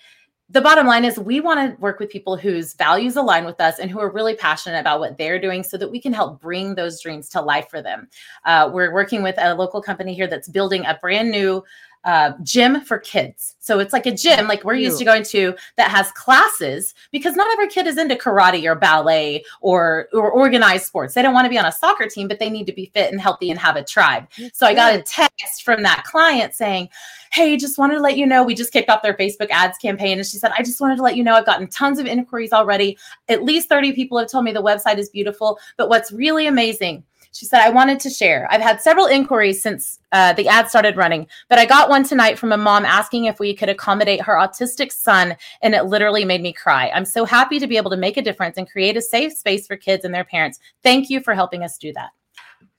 The 0.49 0.61
bottom 0.61 0.85
line 0.85 1.03
is 1.03 1.17
we 1.17 1.39
want 1.39 1.59
to 1.59 1.81
work 1.81 1.99
with 1.99 2.11
people 2.11 2.37
whose 2.37 2.75
values 2.75 3.15
align 3.15 3.43
with 3.43 3.59
us 3.59 3.79
and 3.79 3.89
who 3.89 3.99
are 3.99 4.11
really 4.11 4.35
passionate 4.35 4.79
about 4.79 4.99
what 4.99 5.17
they're 5.17 5.39
doing 5.39 5.63
so 5.63 5.77
that 5.77 5.89
we 5.89 5.99
can 5.99 6.13
help 6.13 6.39
bring 6.39 6.75
those 6.75 7.01
dreams 7.01 7.27
to 7.29 7.41
life 7.41 7.67
for 7.71 7.81
them. 7.81 8.07
Uh, 8.45 8.69
we're 8.71 8.93
working 8.93 9.23
with 9.23 9.35
a 9.39 9.55
local 9.55 9.81
company 9.81 10.13
here 10.13 10.27
that's 10.27 10.49
building 10.49 10.85
a 10.85 10.99
brand 11.01 11.31
new 11.31 11.63
uh, 12.05 12.33
gym 12.43 12.81
for 12.81 12.97
kids. 12.97 13.55
So 13.59 13.79
it's 13.79 13.93
like 13.93 14.05
a 14.05 14.13
gym, 14.13 14.47
like 14.47 14.65
we're 14.65 14.73
used 14.73 14.99
to 14.99 15.05
going 15.05 15.23
to, 15.23 15.55
that 15.77 15.89
has 15.89 16.11
classes 16.11 16.93
because 17.11 17.35
not 17.35 17.51
every 17.53 17.67
kid 17.67 17.87
is 17.87 17.97
into 17.97 18.15
karate 18.15 18.65
or 18.65 18.75
ballet 18.75 19.45
or 19.61 20.09
or 20.11 20.29
organized 20.29 20.85
sports. 20.85 21.13
They 21.13 21.21
don't 21.21 21.33
want 21.33 21.45
to 21.45 21.49
be 21.49 21.57
on 21.57 21.65
a 21.65 21.71
soccer 21.71 22.07
team, 22.07 22.27
but 22.27 22.39
they 22.39 22.49
need 22.49 22.67
to 22.67 22.73
be 22.73 22.87
fit 22.87 23.11
and 23.11 23.21
healthy 23.21 23.49
and 23.49 23.59
have 23.59 23.77
a 23.77 23.83
tribe. 23.83 24.27
So 24.51 24.67
I 24.67 24.73
got 24.73 24.95
a 24.95 25.01
text 25.01 25.63
from 25.63 25.83
that 25.83 26.03
client 26.03 26.53
saying, 26.53 26.89
"Hey, 27.31 27.55
just 27.55 27.77
wanted 27.77 27.95
to 27.95 28.01
let 28.01 28.17
you 28.17 28.25
know 28.25 28.43
we 28.43 28.53
just 28.53 28.73
kicked 28.73 28.89
off 28.89 29.01
their 29.01 29.13
Facebook 29.13 29.49
ads 29.49 29.77
campaign." 29.77 30.17
And 30.17 30.27
she 30.27 30.37
said, 30.37 30.51
"I 30.57 30.61
just 30.61 30.81
wanted 30.81 30.97
to 30.97 31.03
let 31.03 31.15
you 31.15 31.23
know 31.23 31.35
I've 31.35 31.45
gotten 31.45 31.67
tons 31.67 31.99
of 31.99 32.05
inquiries 32.05 32.51
already. 32.51 32.97
At 33.29 33.43
least 33.43 33.69
30 33.69 33.93
people 33.93 34.17
have 34.17 34.29
told 34.29 34.43
me 34.43 34.51
the 34.51 34.61
website 34.61 34.97
is 34.97 35.09
beautiful, 35.09 35.57
but 35.77 35.87
what's 35.87 36.11
really 36.11 36.47
amazing 36.47 37.03
she 37.33 37.47
said, 37.47 37.61
I 37.61 37.69
wanted 37.71 37.99
to 38.01 38.11
share. 38.11 38.47
I've 38.51 38.61
had 38.61 38.79
several 38.79 39.07
inquiries 39.07 39.61
since 39.61 39.99
uh, 40.11 40.33
the 40.33 40.47
ad 40.47 40.69
started 40.69 40.95
running, 40.95 41.27
but 41.49 41.57
I 41.57 41.65
got 41.65 41.89
one 41.89 42.03
tonight 42.03 42.37
from 42.37 42.51
a 42.51 42.57
mom 42.57 42.85
asking 42.85 43.25
if 43.25 43.39
we 43.39 43.55
could 43.55 43.69
accommodate 43.69 44.21
her 44.21 44.35
autistic 44.35 44.91
son, 44.91 45.35
and 45.63 45.73
it 45.73 45.85
literally 45.85 46.25
made 46.25 46.43
me 46.43 46.53
cry. 46.53 46.91
I'm 46.93 47.05
so 47.05 47.25
happy 47.25 47.59
to 47.59 47.65
be 47.65 47.75
able 47.75 47.89
to 47.89 47.97
make 47.97 48.17
a 48.17 48.21
difference 48.21 48.57
and 48.57 48.69
create 48.69 48.97
a 48.97 49.01
safe 49.01 49.33
space 49.33 49.65
for 49.65 49.75
kids 49.75 50.05
and 50.05 50.13
their 50.13 50.23
parents. 50.23 50.59
Thank 50.83 51.09
you 51.09 51.21
for 51.21 51.33
helping 51.33 51.63
us 51.63 51.79
do 51.79 51.91
that. 51.93 52.11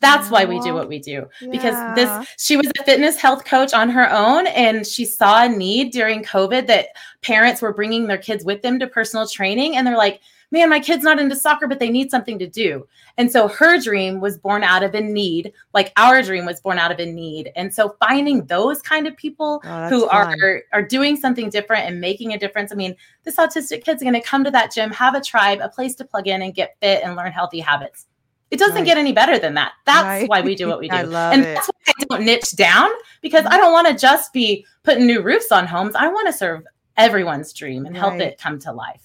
That's 0.01 0.31
why 0.31 0.45
we 0.45 0.61
do 0.61 0.75
what 0.75 0.89
we 0.89 0.99
do 0.99 1.27
yeah. 1.41 1.51
because 1.51 1.95
this 1.95 2.35
she 2.39 2.59
was 2.59 2.71
a 2.79 2.85
fitness 2.85 3.17
health 3.17 3.47
coach 3.47 3.73
on 3.73 3.89
her 3.89 4.11
own 4.13 4.47
and 4.49 4.87
she 4.87 5.07
saw 5.07 5.45
a 5.45 5.49
need 5.49 5.93
during 5.93 6.23
COVID 6.23 6.67
that 6.67 6.89
parents 7.23 7.63
were 7.63 7.73
bringing 7.73 8.07
their 8.07 8.19
kids 8.19 8.45
with 8.45 8.61
them 8.61 8.79
to 8.81 8.87
personal 8.87 9.27
training 9.27 9.77
and 9.77 9.87
they're 9.87 9.97
like 9.97 10.21
man, 10.55 10.71
my 10.71 10.79
kid's 10.79 11.03
not 11.03 11.19
into 11.19 11.35
soccer, 11.35 11.67
but 11.67 11.81
they 11.81 11.91
need 11.91 12.11
something 12.11 12.39
to 12.39 12.47
do. 12.47 12.87
And 13.19 13.31
so 13.31 13.49
her 13.49 13.79
dream 13.81 14.21
was 14.21 14.39
born 14.39 14.63
out 14.63 14.85
of 14.85 14.95
a 14.95 15.01
need, 15.01 15.53
like 15.75 15.93
our 15.97 16.23
dream 16.23 16.47
was 16.47 16.61
born 16.61 16.79
out 16.79 16.93
of 16.93 17.01
a 17.01 17.05
need. 17.05 17.51
And 17.57 17.75
so 17.75 17.97
finding 17.99 18.47
those 18.47 18.81
kind 18.81 19.07
of 19.07 19.17
people 19.17 19.61
oh, 19.65 19.89
who 19.89 20.09
fun. 20.09 20.41
are 20.41 20.63
are 20.73 20.83
doing 20.83 21.17
something 21.17 21.51
different 21.51 21.87
and 21.87 22.01
making 22.01 22.33
a 22.33 22.39
difference. 22.39 22.73
I 22.73 22.77
mean, 22.77 22.97
this 23.25 23.37
autistic 23.37 23.85
kid's 23.85 24.03
going 24.03 24.15
to 24.15 24.23
come 24.23 24.45
to 24.45 24.51
that 24.53 24.73
gym, 24.73 24.93
have 24.93 25.15
a 25.15 25.21
tribe, 25.21 25.59
a 25.61 25.69
place 25.69 25.97
to 25.97 26.05
plug 26.05 26.29
in 26.29 26.41
and 26.41 26.55
get 26.55 26.77
fit 26.81 27.03
and 27.03 27.17
learn 27.17 27.33
healthy 27.33 27.61
habits. 27.61 28.07
It 28.53 28.59
doesn't 28.59 28.77
right. 28.77 28.85
get 28.85 28.97
any 28.97 29.13
better 29.13 29.37
than 29.37 29.55
that. 29.55 29.73
That's 29.85 30.05
right. 30.05 30.29
why 30.29 30.41
we 30.41 30.55
do 30.55 30.69
what 30.69 30.79
we 30.79 30.89
do. 30.91 30.95
and 30.95 31.43
it. 31.43 31.55
that's 31.55 31.67
why 31.67 31.93
I 31.99 32.05
don't 32.09 32.25
niche 32.25 32.55
down 32.55 32.89
because 33.21 33.45
I 33.47 33.57
don't 33.57 33.73
want 33.73 33.89
to 33.89 33.95
just 33.95 34.33
be 34.33 34.65
putting 34.85 35.07
new 35.07 35.21
roofs 35.21 35.51
on 35.51 35.67
homes. 35.67 35.97
I 35.97 36.07
want 36.07 36.29
to 36.29 36.33
serve 36.33 36.63
everyone's 36.97 37.53
dream 37.53 37.87
and 37.87 37.97
right. 37.97 38.01
help 38.01 38.21
it 38.21 38.39
come 38.39 38.61
to 38.61 38.73
life. 38.73 39.04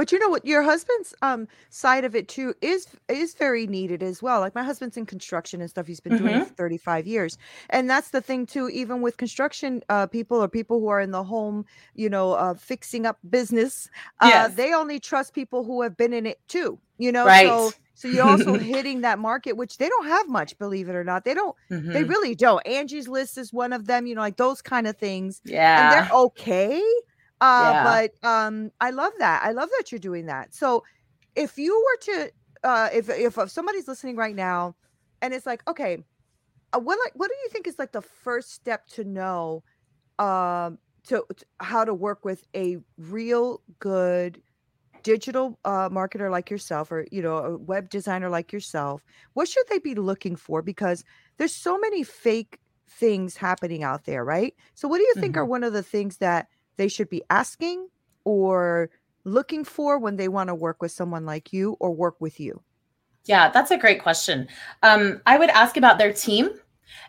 But 0.00 0.12
you 0.12 0.18
know 0.18 0.30
what? 0.30 0.46
Your 0.46 0.62
husband's 0.62 1.14
um 1.20 1.46
side 1.68 2.06
of 2.06 2.16
it 2.16 2.26
too 2.26 2.54
is 2.62 2.86
is 3.10 3.34
very 3.34 3.66
needed 3.66 4.02
as 4.02 4.22
well. 4.22 4.40
Like 4.40 4.54
my 4.54 4.62
husband's 4.62 4.96
in 4.96 5.04
construction 5.04 5.60
and 5.60 5.68
stuff. 5.68 5.86
He's 5.86 6.00
been 6.00 6.16
doing 6.16 6.36
it 6.36 6.38
mm-hmm. 6.38 6.48
for 6.48 6.54
35 6.54 7.06
years. 7.06 7.36
And 7.68 7.90
that's 7.90 8.08
the 8.08 8.22
thing 8.22 8.46
too, 8.46 8.70
even 8.70 9.02
with 9.02 9.18
construction 9.18 9.82
uh 9.90 10.06
people 10.06 10.42
or 10.42 10.48
people 10.48 10.80
who 10.80 10.88
are 10.88 11.02
in 11.02 11.10
the 11.10 11.22
home, 11.22 11.66
you 11.94 12.08
know, 12.08 12.32
uh 12.32 12.54
fixing 12.54 13.04
up 13.04 13.18
business, 13.28 13.90
uh 14.20 14.28
Yes. 14.28 14.54
they 14.54 14.72
only 14.72 15.00
trust 15.00 15.34
people 15.34 15.64
who 15.64 15.82
have 15.82 15.98
been 15.98 16.14
in 16.14 16.24
it 16.24 16.40
too, 16.48 16.78
you 16.96 17.12
know. 17.12 17.26
Right. 17.26 17.46
So 17.46 17.72
so 17.92 18.08
you're 18.08 18.24
also 18.24 18.54
hitting 18.58 19.02
that 19.02 19.18
market, 19.18 19.58
which 19.58 19.76
they 19.76 19.90
don't 19.90 20.06
have 20.06 20.26
much, 20.30 20.56
believe 20.58 20.88
it 20.88 20.94
or 20.94 21.04
not. 21.04 21.26
They 21.26 21.34
don't, 21.34 21.54
they 21.68 22.04
hmm 22.04 22.08
really 22.08 22.34
don't. 22.34 22.66
Angie's 22.66 23.06
List 23.06 23.36
is 23.36 23.52
one 23.52 23.74
of 23.74 23.86
them, 23.86 24.06
you 24.06 24.14
know, 24.14 24.22
like 24.22 24.38
those 24.38 24.62
kind 24.62 24.86
of 24.86 24.96
things. 24.96 25.42
Yeah. 25.44 25.82
And 25.82 25.92
they're 25.92 26.18
okay. 26.20 26.82
Uh, 27.40 27.70
yeah. 27.72 27.84
but 27.84 28.28
um, 28.28 28.70
I 28.80 28.90
love 28.90 29.12
that. 29.18 29.42
I 29.42 29.52
love 29.52 29.68
that 29.78 29.90
you're 29.90 29.98
doing 29.98 30.26
that. 30.26 30.54
So 30.54 30.84
if 31.34 31.56
you 31.58 31.74
were 31.74 32.14
to, 32.14 32.32
uh, 32.64 32.88
if, 32.92 33.08
if 33.08 33.38
if 33.38 33.50
somebody's 33.50 33.88
listening 33.88 34.16
right 34.16 34.34
now, 34.34 34.76
and 35.22 35.32
it's 35.32 35.46
like, 35.46 35.62
okay, 35.68 35.98
uh, 36.72 36.78
what 36.78 36.98
like 37.04 37.12
what 37.14 37.28
do 37.28 37.36
you 37.42 37.48
think 37.50 37.66
is 37.66 37.78
like 37.78 37.92
the 37.92 38.02
first 38.02 38.52
step 38.52 38.86
to 38.88 39.04
know, 39.04 39.62
um, 40.18 40.78
to, 41.06 41.24
to 41.34 41.46
how 41.60 41.84
to 41.84 41.94
work 41.94 42.24
with 42.24 42.46
a 42.54 42.78
real 42.98 43.62
good 43.78 44.42
digital 45.02 45.58
uh, 45.64 45.88
marketer 45.88 46.30
like 46.30 46.50
yourself 46.50 46.92
or 46.92 47.06
you 47.10 47.22
know 47.22 47.38
a 47.38 47.56
web 47.56 47.88
designer 47.88 48.28
like 48.28 48.52
yourself 48.52 49.02
what 49.32 49.48
should 49.48 49.66
they 49.70 49.78
be 49.78 49.94
looking 49.94 50.36
for 50.36 50.60
because 50.60 51.04
there's 51.38 51.54
so 51.54 51.78
many 51.78 52.02
fake 52.02 52.58
things 52.86 53.34
happening 53.34 53.82
out 53.82 54.04
there 54.04 54.22
right 54.22 54.54
so 54.74 54.86
what 54.86 54.98
do 54.98 55.04
you 55.04 55.14
think 55.14 55.32
mm-hmm. 55.32 55.40
are 55.40 55.46
one 55.46 55.64
of 55.64 55.72
the 55.72 55.82
things 55.82 56.18
that 56.18 56.48
they 56.80 56.88
should 56.88 57.10
be 57.10 57.22
asking 57.28 57.86
or 58.24 58.88
looking 59.24 59.64
for 59.64 59.98
when 59.98 60.16
they 60.16 60.28
want 60.28 60.48
to 60.48 60.54
work 60.54 60.80
with 60.80 60.90
someone 60.90 61.26
like 61.26 61.52
you 61.52 61.76
or 61.78 61.94
work 61.94 62.18
with 62.20 62.40
you? 62.40 62.62
Yeah, 63.26 63.50
that's 63.50 63.70
a 63.70 63.76
great 63.76 64.02
question. 64.02 64.48
Um, 64.82 65.20
I 65.26 65.36
would 65.36 65.50
ask 65.50 65.76
about 65.76 65.98
their 65.98 66.10
team 66.10 66.48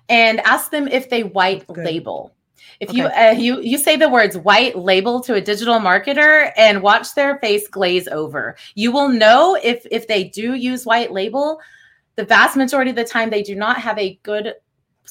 and 0.10 0.42
ask 0.42 0.72
them 0.72 0.90
if 0.90 1.10
they 1.10 1.24
white 1.24 1.64
label. 1.70 2.36
If 2.82 2.90
okay. 2.90 2.98
you 2.98 3.06
uh, 3.06 3.36
you 3.38 3.62
you 3.62 3.78
say 3.78 3.96
the 3.96 4.10
words 4.10 4.38
white 4.38 4.78
label 4.78 5.22
to 5.22 5.36
a 5.36 5.42
digital 5.42 5.80
marketer 5.80 6.52
and 6.58 6.82
watch 6.82 7.16
their 7.16 7.38
face 7.40 7.68
glaze 7.70 8.10
over, 8.10 8.58
you 8.76 8.92
will 8.92 9.08
know 9.08 9.58
if 9.64 9.86
if 9.90 10.08
they 10.08 10.26
do 10.26 10.56
use 10.56 10.86
white 10.86 11.14
label. 11.14 11.62
The 12.18 12.26
vast 12.26 12.58
majority 12.58 12.90
of 12.90 12.98
the 12.98 13.06
time, 13.06 13.30
they 13.30 13.42
do 13.42 13.56
not 13.56 13.78
have 13.78 13.98
a 13.98 14.20
good 14.24 14.54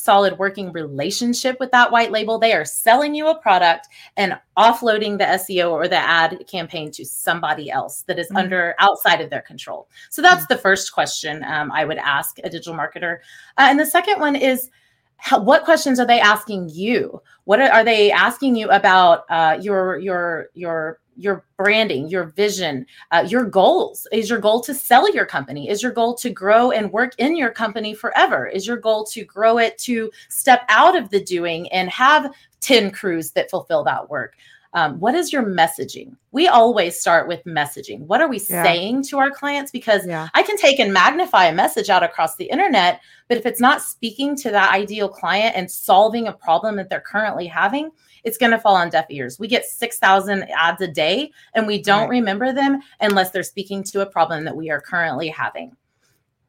solid 0.01 0.39
working 0.39 0.73
relationship 0.73 1.61
with 1.61 1.71
that 1.73 1.93
white 1.93 2.11
label. 2.11 2.39
They 2.39 2.55
are 2.55 2.65
selling 2.65 3.15
you 3.15 3.29
a 3.29 3.39
product 3.39 3.89
and 4.17 4.39
offloading 4.57 5.19
the 5.19 5.25
SEO 5.25 5.73
or 5.73 5.89
the 5.89 5.97
ad 5.97 6.45
campaign 6.49 6.91
to 6.93 7.05
somebody 7.05 7.71
else 7.71 8.03
that 8.07 8.19
is 8.19 8.27
mm-hmm. 8.29 8.39
under 8.39 8.75
outside 8.79 9.21
of 9.21 9.29
their 9.29 9.43
control. 9.43 9.89
So 10.09 10.23
that's 10.23 10.45
mm-hmm. 10.45 10.55
the 10.55 10.61
first 10.61 10.93
question 10.93 11.45
um, 11.45 11.71
I 11.73 11.85
would 11.85 11.99
ask 11.99 12.39
a 12.39 12.49
digital 12.49 12.75
marketer. 12.75 13.19
Uh, 13.59 13.69
and 13.69 13.79
the 13.79 13.87
second 13.87 14.21
one 14.21 14.37
is 14.37 14.71
how, 15.19 15.39
what 15.39 15.65
questions 15.65 16.01
are 16.01 16.07
they 16.07 16.19
asking 16.19 16.71
you? 16.71 17.21
What 17.45 17.61
are, 17.61 17.71
are 17.71 17.85
they 17.85 18.11
asking 18.11 18.57
you 18.57 18.71
about 18.71 19.25
uh, 19.29 19.59
your 19.61 19.99
your 19.99 20.49
your 20.55 20.99
your 21.17 21.45
branding, 21.57 22.09
your 22.09 22.25
vision, 22.25 22.87
uh, 23.11 23.27
your 23.29 23.45
goals. 23.45 24.07
Is 24.13 24.31
your 24.31 24.39
goal 24.39 24.61
to 24.63 24.75
sell 24.75 25.13
your 25.15 25.27
company? 25.27 25.69
Is 25.69 25.83
your 25.83 25.93
goal 25.93 26.15
to 26.17 26.31
grow 26.31 26.71
and 26.71 26.93
work 26.93 27.13
in 27.19 27.37
your 27.37 27.51
company 27.51 27.95
forever? 27.95 28.47
Is 28.47 28.67
your 28.67 28.79
goal 28.79 29.05
to 29.07 29.25
grow 29.25 29.59
it 29.59 29.79
to 29.79 30.11
step 30.29 30.63
out 30.69 30.97
of 30.97 31.11
the 31.11 31.23
doing 31.23 31.71
and 31.73 31.91
have 31.91 32.33
10 32.61 32.91
crews 32.91 33.33
that 33.33 33.51
fulfill 33.51 33.85
that 33.85 34.09
work? 34.09 34.37
Um, 34.73 35.01
what 35.01 35.17
is 35.17 35.33
your 35.33 35.43
messaging? 35.43 36.15
We 36.31 36.47
always 36.47 36.99
start 36.99 37.27
with 37.27 37.43
messaging. 37.45 38.01
What 38.03 38.21
are 38.21 38.29
we 38.29 38.39
yeah. 38.49 38.63
saying 38.63 39.03
to 39.05 39.19
our 39.19 39.31
clients? 39.31 39.73
Because 39.73 40.07
yeah. 40.07 40.29
I 40.35 40.45
can 40.45 40.57
take 40.57 40.79
and 40.79 40.93
magnify 40.93 41.47
a 41.47 41.55
message 41.55 41.91
out 41.91 42.05
across 42.05 42.37
the 42.37 42.45
internet, 42.45 43.01
but 43.29 43.37
if 43.37 43.47
it's 43.47 43.61
not 43.61 43.83
speaking 43.83 44.37
to 44.37 44.51
that 44.53 44.73
ideal 44.73 45.09
client 45.09 45.57
and 45.57 45.69
solving 45.69 46.29
a 46.29 46.33
problem 46.33 46.77
that 46.77 46.89
they're 46.89 47.01
currently 47.01 47.49
having, 47.49 47.91
it's 48.25 48.39
going 48.39 48.53
to 48.53 48.59
fall 48.59 48.77
on 48.77 48.91
deaf 48.91 49.07
ears. 49.11 49.39
We 49.39 49.49
get 49.49 49.65
6,000 49.65 50.45
ads 50.57 50.81
a 50.83 50.89
day 50.89 51.31
and 51.55 51.67
we 51.67 51.83
don't 51.83 52.03
right. 52.03 52.11
remember 52.11 52.53
them 52.53 52.81
unless 53.01 53.31
they're 53.31 53.43
speaking 53.43 53.83
to 53.85 54.03
a 54.03 54.07
problem 54.07 54.45
that 54.45 54.57
we 54.57 54.71
are 54.71 54.81
currently 54.81 55.29
having. 55.29 55.77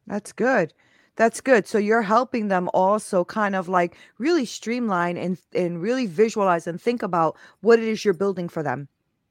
That's 0.06 0.32
good. 0.32 0.72
That's 1.16 1.40
good. 1.40 1.66
So 1.66 1.78
you're 1.78 2.02
helping 2.02 2.48
them 2.48 2.70
also 2.72 3.24
kind 3.24 3.54
of 3.54 3.68
like 3.68 3.96
really 4.18 4.46
streamline 4.46 5.16
and 5.18 5.36
and 5.54 5.80
really 5.80 6.06
visualize 6.06 6.66
and 6.66 6.80
think 6.80 7.02
about 7.02 7.36
what 7.60 7.78
it 7.78 7.84
is 7.84 8.04
you're 8.04 8.14
building 8.14 8.48
for 8.48 8.62
them. 8.62 8.88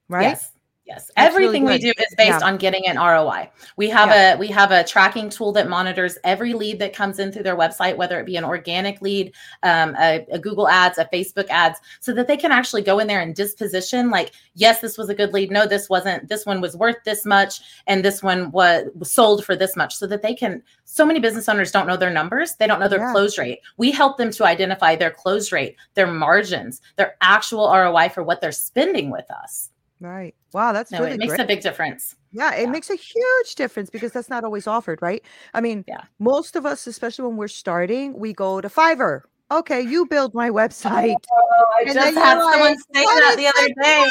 Right? 0.07 0.29
Yes. 0.29 0.51
Yes, 0.91 1.09
That's 1.15 1.27
everything 1.29 1.63
really 1.63 1.77
we 1.77 1.93
do 1.93 1.93
is 1.97 2.15
based 2.17 2.41
yeah. 2.41 2.45
on 2.45 2.57
getting 2.57 2.85
an 2.85 2.97
ROI. 2.97 3.49
We 3.77 3.89
have 3.89 4.09
yeah. 4.09 4.33
a 4.33 4.37
we 4.37 4.47
have 4.47 4.71
a 4.71 4.83
tracking 4.83 5.29
tool 5.29 5.53
that 5.53 5.69
monitors 5.69 6.17
every 6.25 6.53
lead 6.53 6.79
that 6.79 6.93
comes 6.93 7.17
in 7.17 7.31
through 7.31 7.43
their 7.43 7.55
website, 7.55 7.95
whether 7.95 8.19
it 8.19 8.25
be 8.25 8.35
an 8.35 8.43
organic 8.43 9.01
lead, 9.01 9.33
um, 9.63 9.95
a, 9.97 10.25
a, 10.31 10.37
Google 10.39 10.67
Ads, 10.67 10.97
a 10.97 11.05
Facebook 11.05 11.47
Ads, 11.49 11.79
so 12.01 12.13
that 12.13 12.27
they 12.27 12.35
can 12.35 12.51
actually 12.51 12.81
go 12.81 12.99
in 12.99 13.07
there 13.07 13.21
and 13.21 13.33
disposition. 13.33 14.09
Like, 14.09 14.33
yes, 14.53 14.81
this 14.81 14.97
was 14.97 15.07
a 15.07 15.15
good 15.15 15.31
lead. 15.31 15.49
No, 15.49 15.65
this 15.65 15.89
wasn't. 15.89 16.27
This 16.27 16.45
one 16.45 16.59
was 16.59 16.75
worth 16.75 16.97
this 17.05 17.25
much, 17.25 17.61
and 17.87 18.03
this 18.03 18.21
one 18.21 18.51
was, 18.51 18.87
was 18.93 19.11
sold 19.11 19.45
for 19.45 19.55
this 19.55 19.77
much, 19.77 19.95
so 19.95 20.05
that 20.07 20.21
they 20.21 20.35
can. 20.35 20.61
So 20.83 21.05
many 21.05 21.21
business 21.21 21.47
owners 21.47 21.71
don't 21.71 21.87
know 21.87 21.95
their 21.95 22.11
numbers. 22.11 22.55
They 22.55 22.67
don't 22.67 22.81
know 22.81 22.89
their 22.89 22.99
yeah. 22.99 23.13
close 23.13 23.37
rate. 23.37 23.59
We 23.77 23.91
help 23.91 24.17
them 24.17 24.31
to 24.31 24.45
identify 24.45 24.97
their 24.97 25.11
close 25.11 25.53
rate, 25.53 25.77
their 25.93 26.11
margins, 26.11 26.81
their 26.97 27.15
actual 27.21 27.71
ROI 27.71 28.09
for 28.09 28.23
what 28.23 28.41
they're 28.41 28.51
spending 28.51 29.09
with 29.09 29.31
us. 29.31 29.70
Right. 30.01 30.33
Wow, 30.51 30.73
that's 30.73 30.91
no, 30.91 30.99
really 30.99 31.11
it 31.11 31.19
makes 31.19 31.35
great. 31.35 31.41
a 31.41 31.45
big 31.45 31.61
difference. 31.61 32.15
Yeah, 32.31 32.55
it 32.55 32.63
yeah. 32.63 32.71
makes 32.71 32.89
a 32.89 32.95
huge 32.95 33.55
difference 33.55 33.91
because 33.91 34.11
that's 34.11 34.29
not 34.29 34.43
always 34.43 34.65
offered, 34.65 34.99
right? 34.99 35.23
I 35.53 35.61
mean, 35.61 35.85
yeah. 35.87 36.01
most 36.17 36.55
of 36.55 36.65
us, 36.65 36.87
especially 36.87 37.27
when 37.27 37.37
we're 37.37 37.47
starting, 37.47 38.17
we 38.17 38.33
go 38.33 38.61
to 38.61 38.67
Fiverr. 38.67 39.21
Okay, 39.51 39.81
you 39.81 40.07
build 40.07 40.33
my 40.33 40.49
website. 40.49 41.13
Oh, 41.31 41.65
I 41.77 41.83
and 41.83 41.93
just 41.93 42.17
had 42.17 42.39
someone 42.39 42.59
like, 42.61 42.79
say 42.93 43.05
that 43.05 43.35
the 43.37 43.47
other 43.47 43.69
day. 43.81 44.09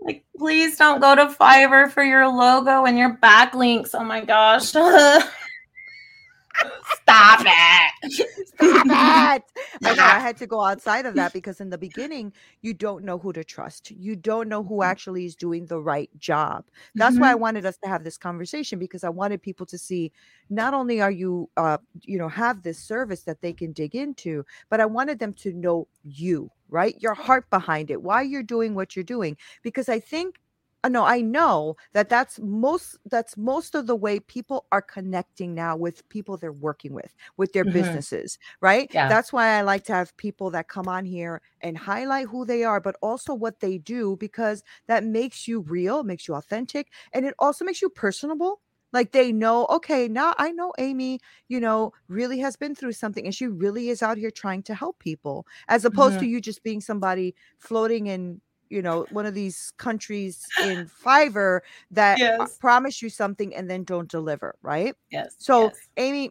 Like, 0.00 0.24
please 0.38 0.78
don't 0.78 1.00
go 1.00 1.14
to 1.14 1.26
Fiverr 1.26 1.90
for 1.90 2.02
your 2.02 2.26
logo 2.28 2.86
and 2.86 2.96
your 2.96 3.18
backlinks. 3.22 3.90
Oh 3.92 4.04
my 4.04 4.24
gosh. 4.24 4.72
Stop 7.02 7.40
it. 7.44 8.12
Stop 8.12 8.86
it. 8.86 9.42
I 9.84 9.94
know 9.94 10.02
I 10.02 10.18
had 10.18 10.36
to 10.38 10.46
go 10.46 10.62
outside 10.62 11.06
of 11.06 11.14
that 11.14 11.32
because 11.32 11.60
in 11.60 11.70
the 11.70 11.78
beginning, 11.78 12.32
you 12.62 12.74
don't 12.74 13.04
know 13.04 13.18
who 13.18 13.32
to 13.32 13.44
trust. 13.44 13.90
You 13.90 14.16
don't 14.16 14.48
know 14.48 14.62
who 14.62 14.78
mm. 14.78 14.84
actually 14.84 15.24
is 15.24 15.34
doing 15.34 15.66
the 15.66 15.80
right 15.80 16.10
job. 16.18 16.64
That's 16.94 17.14
mm-hmm. 17.14 17.22
why 17.22 17.28
I 17.28 17.32
mm-hmm. 17.32 17.42
wanted 17.42 17.66
us 17.66 17.76
to 17.78 17.88
have 17.88 18.04
this 18.04 18.18
conversation 18.18 18.78
because 18.78 19.04
I 19.04 19.08
wanted 19.08 19.42
people 19.42 19.66
to 19.66 19.78
see 19.78 20.12
not 20.50 20.74
only 20.74 21.00
are 21.00 21.10
you 21.10 21.48
uh 21.56 21.78
you 22.02 22.18
know 22.18 22.28
have 22.28 22.62
this 22.62 22.78
service 22.78 23.22
that 23.22 23.40
they 23.40 23.52
can 23.52 23.72
dig 23.72 23.94
into, 23.94 24.44
but 24.70 24.80
I 24.80 24.86
wanted 24.86 25.18
them 25.18 25.32
to 25.34 25.52
know 25.52 25.88
you, 26.04 26.50
right? 26.68 26.96
Your 27.00 27.14
heart 27.14 27.48
behind 27.50 27.90
it, 27.90 28.02
why 28.02 28.22
you're 28.22 28.42
doing 28.42 28.74
what 28.74 28.96
you're 28.96 29.04
doing 29.04 29.36
because 29.62 29.88
I 29.88 30.00
think 30.00 30.40
no 30.86 31.04
i 31.04 31.20
know 31.20 31.76
that 31.92 32.08
that's 32.08 32.38
most 32.38 32.96
that's 33.10 33.36
most 33.36 33.74
of 33.74 33.86
the 33.86 33.96
way 33.96 34.20
people 34.20 34.66
are 34.70 34.82
connecting 34.82 35.54
now 35.54 35.76
with 35.76 36.08
people 36.08 36.36
they're 36.36 36.52
working 36.52 36.92
with 36.92 37.14
with 37.36 37.52
their 37.52 37.64
mm-hmm. 37.64 37.74
businesses 37.74 38.38
right 38.60 38.90
yeah. 38.92 39.08
that's 39.08 39.32
why 39.32 39.48
i 39.48 39.62
like 39.62 39.84
to 39.84 39.92
have 39.92 40.16
people 40.16 40.50
that 40.50 40.68
come 40.68 40.86
on 40.86 41.04
here 41.04 41.42
and 41.62 41.76
highlight 41.76 42.28
who 42.28 42.44
they 42.44 42.62
are 42.62 42.80
but 42.80 42.96
also 43.02 43.34
what 43.34 43.60
they 43.60 43.78
do 43.78 44.16
because 44.16 44.62
that 44.86 45.04
makes 45.04 45.48
you 45.48 45.60
real 45.62 46.04
makes 46.04 46.28
you 46.28 46.34
authentic 46.34 46.88
and 47.12 47.26
it 47.26 47.34
also 47.38 47.64
makes 47.64 47.82
you 47.82 47.88
personable 47.88 48.60
like 48.92 49.12
they 49.12 49.32
know 49.32 49.66
okay 49.66 50.08
now 50.08 50.34
i 50.38 50.50
know 50.50 50.72
amy 50.78 51.20
you 51.48 51.60
know 51.60 51.92
really 52.08 52.38
has 52.38 52.56
been 52.56 52.74
through 52.74 52.92
something 52.92 53.24
and 53.24 53.34
she 53.34 53.46
really 53.46 53.88
is 53.88 54.02
out 54.02 54.16
here 54.16 54.30
trying 54.30 54.62
to 54.62 54.74
help 54.74 54.98
people 54.98 55.46
as 55.68 55.84
opposed 55.84 56.14
mm-hmm. 56.14 56.20
to 56.20 56.26
you 56.26 56.40
just 56.40 56.62
being 56.62 56.80
somebody 56.80 57.34
floating 57.58 58.06
in 58.06 58.40
you 58.70 58.82
know 58.82 59.06
one 59.10 59.26
of 59.26 59.34
these 59.34 59.72
countries 59.76 60.44
in 60.64 60.90
Fiverr 61.04 61.60
that 61.90 62.18
yes. 62.18 62.56
promise 62.60 63.02
you 63.02 63.08
something 63.08 63.54
and 63.54 63.70
then 63.70 63.84
don't 63.84 64.08
deliver, 64.10 64.56
right? 64.62 64.94
Yes. 65.10 65.34
So, 65.38 65.64
yes. 65.64 65.88
Amy, 65.96 66.30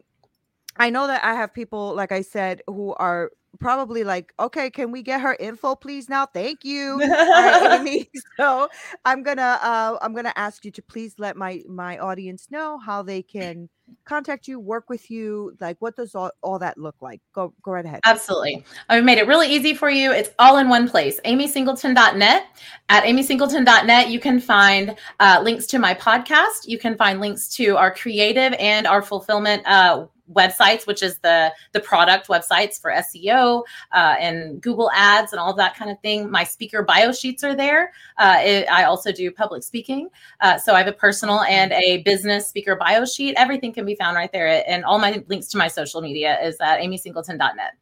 I 0.78 0.90
know 0.90 1.08
that 1.08 1.24
I 1.24 1.34
have 1.34 1.54
people 1.54 1.96
like 1.96 2.12
I 2.12 2.22
said 2.22 2.62
who 2.68 2.94
are 2.96 3.32
probably 3.60 4.04
like, 4.04 4.34
okay, 4.40 4.70
can 4.70 4.92
we 4.92 5.02
get 5.02 5.22
her 5.22 5.36
info, 5.40 5.76
please? 5.76 6.10
Now, 6.10 6.26
thank 6.26 6.64
you, 6.64 7.00
right, 7.00 7.72
Amy. 7.80 8.10
So 8.38 8.70
I'm 9.04 9.24
gonna 9.24 9.58
uh, 9.64 9.98
I'm 10.00 10.14
gonna 10.14 10.34
ask 10.36 10.64
you 10.64 10.70
to 10.70 10.82
please 10.84 11.16
let 11.18 11.36
my 11.36 11.64
my 11.68 11.98
audience 11.98 12.52
know 12.52 12.78
how 12.78 13.02
they 13.02 13.24
can 13.24 13.68
contact 14.06 14.48
you, 14.48 14.60
work 14.60 14.90
with 14.90 15.10
you? 15.12 15.56
Like, 15.60 15.78
what 15.80 15.96
does 15.96 16.16
all, 16.16 16.32
all 16.42 16.60
that 16.60 16.78
look 16.78 16.96
like? 17.02 17.22
Go, 17.34 17.54
go 17.62 17.72
right 17.72 17.86
ahead. 17.86 18.02
Absolutely. 18.06 18.66
I've 18.90 19.04
made 19.04 19.18
it 19.18 19.28
really 19.28 19.48
easy 19.48 19.74
for 19.74 19.90
you. 19.90 20.12
It's 20.12 20.30
all 20.40 20.58
in 20.58 20.70
one 20.70 20.90
place. 20.90 21.20
AmySingleton.net. 21.26 22.46
At 22.90 23.04
AmySingleton.net, 23.04 24.10
you 24.10 24.20
can 24.20 24.40
find 24.40 24.96
uh, 25.20 25.42
links 25.44 25.66
to 25.68 25.80
my 25.80 25.94
podcast. 25.94 26.68
You 26.68 26.78
can 26.78 26.96
find 26.96 27.20
links 27.20 27.48
to 27.50 27.78
our 27.78 27.94
creative 27.94 28.54
and 28.60 28.88
our 28.88 29.02
fulfillment 29.02 29.64
uh, 29.66 30.08
websites, 30.34 30.88
which 30.88 31.02
is 31.02 31.20
the 31.20 31.52
the 31.72 31.80
product 31.80 32.28
websites 32.28 32.80
for 32.80 32.92
SEO 32.92 33.64
uh, 33.92 34.16
and 34.20 34.62
Google 34.62 34.92
Ads 34.94 35.34
and 35.34 35.40
all 35.40 35.54
that 35.56 35.76
kind 35.76 35.92
of 35.92 36.00
thing. 36.02 36.30
My 36.30 36.44
speaker 36.44 36.84
bio 36.84 37.12
sheets 37.12 37.44
are 37.44 37.56
there. 37.56 37.94
Uh, 38.18 38.38
it, 38.40 38.70
I 38.70 38.84
also 38.84 39.12
do 39.12 39.32
public 39.32 39.64
speaking, 39.64 40.10
uh, 40.42 40.58
so 40.58 40.74
I 40.74 40.80
have 40.80 40.88
a 40.88 40.94
personal 40.94 41.42
and 41.42 41.72
a 41.74 42.04
business 42.04 42.48
speaker 42.48 42.76
bio 42.76 43.06
sheet. 43.06 43.36
Everything 43.38 43.74
can 43.74 43.86
be 43.86 43.96
found 43.96 44.16
right 44.16 44.32
there, 44.32 44.64
and 44.68 44.84
all 44.86 45.00
my 45.00 45.24
links 45.28 45.48
to 45.48 45.58
my 45.58 45.68
social 45.68 46.02
media 46.02 46.38
is 46.42 46.58
at 46.60 46.80
AmySingleton.net. 46.80 47.74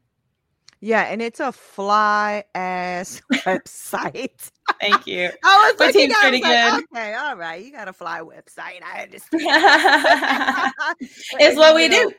Yeah, 0.85 1.05
and 1.05 1.19
it's 1.19 1.39
a 1.39 1.51
fly 1.51 2.43
ass 2.53 3.19
website. 3.33 4.51
Thank 4.79 5.07
you. 5.07 5.31
I 5.43 5.73
was 5.73 5.79
looking 5.79 6.11
at 6.11 6.17
pretty 6.19 6.39
good. 6.39 6.83
Okay, 6.93 7.15
all 7.15 7.35
right. 7.35 7.65
You 7.65 7.71
got 7.71 7.87
a 7.87 7.93
fly 7.93 8.19
website. 8.19 8.83
I 8.83 9.01
understand. 9.01 9.41
it's 11.39 11.57
what 11.57 11.73
we 11.73 11.89
do. 11.89 12.11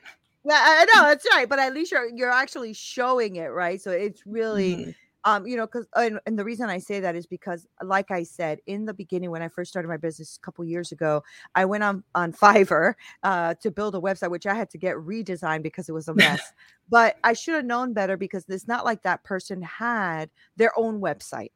Yeah, 0.44 0.59
I 0.59 0.85
know 0.87 1.02
that's 1.02 1.24
right. 1.31 1.48
But 1.48 1.61
at 1.61 1.74
least 1.74 1.92
you're 1.92 2.09
you're 2.09 2.33
actually 2.33 2.72
showing 2.72 3.37
it, 3.37 3.52
right? 3.52 3.81
So 3.81 3.92
it's 3.92 4.26
really 4.26 4.74
mm-hmm. 4.74 4.90
Um, 5.27 5.45
you 5.45 5.57
know, 5.57 5.67
because 5.67 5.89
and, 5.97 6.21
and, 6.25 6.39
the 6.39 6.45
reason 6.45 6.71
I 6.71 6.79
say 6.79 7.01
that 7.01 7.17
is 7.17 7.27
because, 7.27 7.67
like 7.83 8.12
I 8.12 8.23
said 8.23 8.61
in 8.67 8.87
the 8.87 8.95
beginning, 8.95 9.33
when 9.33 9.43
I 9.43 9.49
first 9.49 9.71
started 9.71 9.89
my 9.89 9.97
business 9.97 10.39
a 10.41 10.45
couple 10.45 10.65
years 10.65 10.93
ago, 10.93 11.25
I 11.57 11.65
went 11.65 11.83
on 11.83 12.05
on 12.15 12.33
Fiverr 12.43 12.95
uh, 13.25 13.55
to 13.55 13.73
build 13.73 13.97
a 13.97 14.01
website, 14.01 14.31
which 14.31 14.47
I 14.47 14.55
had 14.55 14.71
to 14.71 14.79
get 14.79 14.95
redesigned 14.95 15.65
because 15.65 15.89
it 15.89 15.93
was 15.93 16.07
a 16.07 16.15
mess. 16.15 16.41
but 16.89 17.17
I 17.25 17.33
should 17.33 17.55
have 17.55 17.65
known 17.65 17.93
better 17.93 18.17
because 18.17 18.45
it's 18.49 18.69
not 18.69 18.85
like 18.85 19.03
that 19.03 19.25
person 19.25 19.62
had 19.62 20.31
their 20.57 20.73
own 20.79 21.01
website 21.01 21.51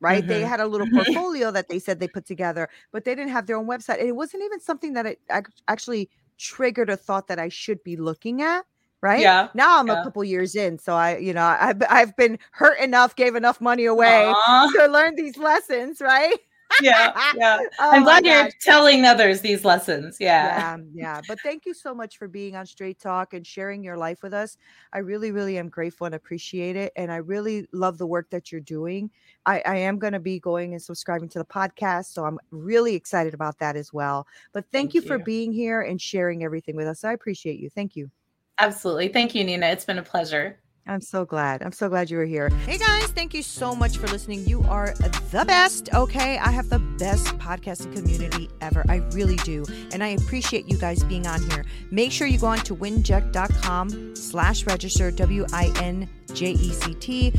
right? 0.00 0.24
Mm-hmm. 0.24 0.32
They 0.32 0.40
had 0.40 0.58
a 0.58 0.66
little 0.66 0.88
portfolio 0.90 1.52
that 1.52 1.68
they 1.68 1.78
said 1.78 2.00
they 2.00 2.08
put 2.08 2.26
together, 2.26 2.68
but 2.90 3.04
they 3.04 3.14
didn't 3.14 3.30
have 3.30 3.46
their 3.46 3.56
own 3.56 3.68
website. 3.68 4.00
And 4.00 4.08
it 4.08 4.16
wasn't 4.16 4.42
even 4.42 4.58
something 4.58 4.94
that 4.94 5.06
it 5.06 5.20
actually 5.68 6.10
triggered 6.38 6.90
a 6.90 6.96
thought 6.96 7.28
that 7.28 7.38
I 7.38 7.48
should 7.48 7.84
be 7.84 7.94
looking 7.94 8.42
at. 8.42 8.64
Right. 9.02 9.20
Yeah. 9.20 9.48
Now 9.52 9.80
I'm 9.80 9.88
yeah. 9.88 10.00
a 10.00 10.04
couple 10.04 10.22
years 10.22 10.54
in. 10.54 10.78
So 10.78 10.94
I, 10.94 11.18
you 11.18 11.32
know, 11.32 11.56
I've, 11.60 11.82
I've 11.90 12.16
been 12.16 12.38
hurt 12.52 12.78
enough, 12.78 13.16
gave 13.16 13.34
enough 13.34 13.60
money 13.60 13.86
away 13.86 14.32
Aww. 14.32 14.72
to 14.74 14.86
learn 14.86 15.16
these 15.16 15.36
lessons. 15.36 16.00
Right 16.00 16.38
yeah, 16.80 17.12
yeah. 17.36 17.58
oh 17.80 17.90
I'm 17.92 18.04
glad 18.04 18.24
you're 18.24 18.48
telling 18.60 19.04
others 19.04 19.40
these 19.40 19.64
lessons. 19.64 20.16
Yeah. 20.18 20.56
yeah, 20.56 20.76
mm, 20.76 20.90
yeah. 20.94 21.20
But 21.26 21.40
thank 21.40 21.66
you 21.66 21.74
so 21.74 21.94
much 21.94 22.16
for 22.16 22.28
being 22.28 22.56
on 22.56 22.66
Straight 22.66 22.98
Talk 22.98 23.34
and 23.34 23.46
sharing 23.46 23.82
your 23.82 23.96
life 23.96 24.22
with 24.22 24.32
us. 24.32 24.56
I 24.92 24.98
really, 24.98 25.32
really 25.32 25.58
am 25.58 25.68
grateful 25.68 26.06
and 26.06 26.14
appreciate 26.14 26.76
it. 26.76 26.92
And 26.96 27.12
I 27.12 27.16
really 27.16 27.66
love 27.72 27.98
the 27.98 28.06
work 28.06 28.30
that 28.30 28.50
you're 28.50 28.60
doing. 28.60 29.10
I, 29.44 29.62
I 29.66 29.76
am 29.76 29.98
going 29.98 30.12
to 30.12 30.20
be 30.20 30.38
going 30.38 30.72
and 30.72 30.82
subscribing 30.82 31.28
to 31.30 31.38
the 31.38 31.44
podcast. 31.44 32.06
So 32.06 32.24
I'm 32.24 32.38
really 32.50 32.94
excited 32.94 33.34
about 33.34 33.58
that 33.58 33.76
as 33.76 33.92
well. 33.92 34.26
But 34.52 34.64
thank, 34.64 34.92
thank 34.92 34.94
you, 34.94 35.02
you 35.02 35.06
for 35.06 35.18
being 35.18 35.52
here 35.52 35.82
and 35.82 36.00
sharing 36.00 36.44
everything 36.44 36.76
with 36.76 36.86
us. 36.86 37.04
I 37.04 37.12
appreciate 37.12 37.58
you. 37.58 37.70
Thank 37.70 37.96
you. 37.96 38.10
Absolutely. 38.58 39.08
Thank 39.08 39.34
you, 39.34 39.44
Nina. 39.44 39.66
It's 39.66 39.84
been 39.84 39.98
a 39.98 40.02
pleasure. 40.02 40.58
I'm 40.86 41.00
so 41.00 41.24
glad. 41.24 41.62
I'm 41.62 41.72
so 41.72 41.88
glad 41.88 42.10
you 42.10 42.16
were 42.16 42.24
here. 42.24 42.48
Hey 42.66 42.76
guys, 42.76 43.04
thank 43.04 43.34
you 43.34 43.42
so 43.42 43.72
much 43.74 43.98
for 43.98 44.08
listening. 44.08 44.44
You 44.46 44.62
are 44.64 44.94
the 45.30 45.44
best. 45.46 45.94
Okay. 45.94 46.38
I 46.38 46.50
have 46.50 46.70
the 46.70 46.80
best 46.80 47.26
podcasting 47.38 47.94
community 47.94 48.48
ever. 48.60 48.84
I 48.88 48.96
really 49.12 49.36
do. 49.36 49.64
And 49.92 50.02
I 50.02 50.08
appreciate 50.08 50.68
you 50.68 50.76
guys 50.76 51.04
being 51.04 51.26
on 51.26 51.40
here. 51.50 51.64
Make 51.92 52.10
sure 52.10 52.26
you 52.26 52.38
go 52.38 52.48
on 52.48 52.58
to 52.58 52.74
winject.com 52.74 54.16
slash 54.16 54.66
register, 54.66 55.12
W 55.12 55.46
I 55.52 55.72
N 55.76 56.08
J-E-C-T 56.34 57.32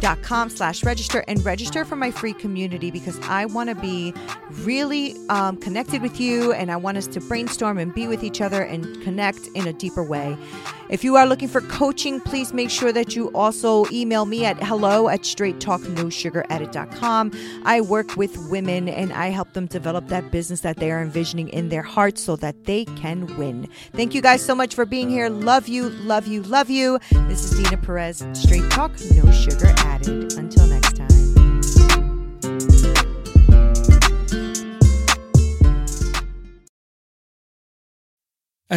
dot 0.00 0.22
com 0.22 0.50
slash 0.50 0.84
register 0.84 1.24
and 1.28 1.44
register 1.44 1.84
for 1.84 1.96
my 1.96 2.10
free 2.10 2.32
community 2.32 2.90
because 2.90 3.18
I 3.20 3.44
want 3.46 3.68
to 3.68 3.74
be 3.74 4.14
really 4.62 5.14
um, 5.28 5.56
connected 5.56 6.02
with 6.02 6.20
you 6.20 6.52
and 6.52 6.70
I 6.70 6.76
want 6.76 6.98
us 6.98 7.06
to 7.08 7.20
brainstorm 7.20 7.78
and 7.78 7.92
be 7.94 8.06
with 8.06 8.22
each 8.24 8.40
other 8.40 8.62
and 8.62 9.02
connect 9.02 9.48
in 9.48 9.66
a 9.66 9.72
deeper 9.72 10.02
way. 10.02 10.36
If 10.88 11.04
you 11.04 11.16
are 11.16 11.26
looking 11.26 11.48
for 11.48 11.60
coaching, 11.62 12.20
please 12.20 12.54
make 12.54 12.70
sure 12.70 12.92
that 12.92 13.14
you 13.14 13.28
also 13.32 13.84
email 13.92 14.24
me 14.24 14.46
at 14.46 14.56
hello 14.62 15.08
at 15.08 15.20
straighttalknosugaradded.com. 15.20 17.32
I 17.64 17.80
work 17.82 18.16
with 18.16 18.38
women 18.48 18.88
and 18.88 19.12
I 19.12 19.28
help 19.28 19.52
them 19.52 19.66
develop 19.66 20.08
that 20.08 20.30
business 20.30 20.60
that 20.60 20.78
they 20.78 20.90
are 20.90 21.02
envisioning 21.02 21.50
in 21.50 21.68
their 21.68 21.82
hearts 21.82 22.22
so 22.22 22.36
that 22.36 22.64
they 22.64 22.86
can 22.86 23.26
win. 23.36 23.68
Thank 23.92 24.14
you 24.14 24.22
guys 24.22 24.42
so 24.42 24.54
much 24.54 24.74
for 24.74 24.86
being 24.86 25.10
here. 25.10 25.28
Love 25.28 25.68
you, 25.68 25.90
love 25.90 26.26
you, 26.26 26.42
love 26.44 26.70
you. 26.70 26.98
This 27.28 27.44
is 27.44 27.50
Dina 27.58 27.76
Perez 27.76 28.24
Straight 28.32 28.70
talk, 28.70 28.92
no 29.12 29.30
sugar 29.30 29.74
added. 29.88 30.32
Until 30.36 30.66
next 30.66 30.96
time. 30.96 31.27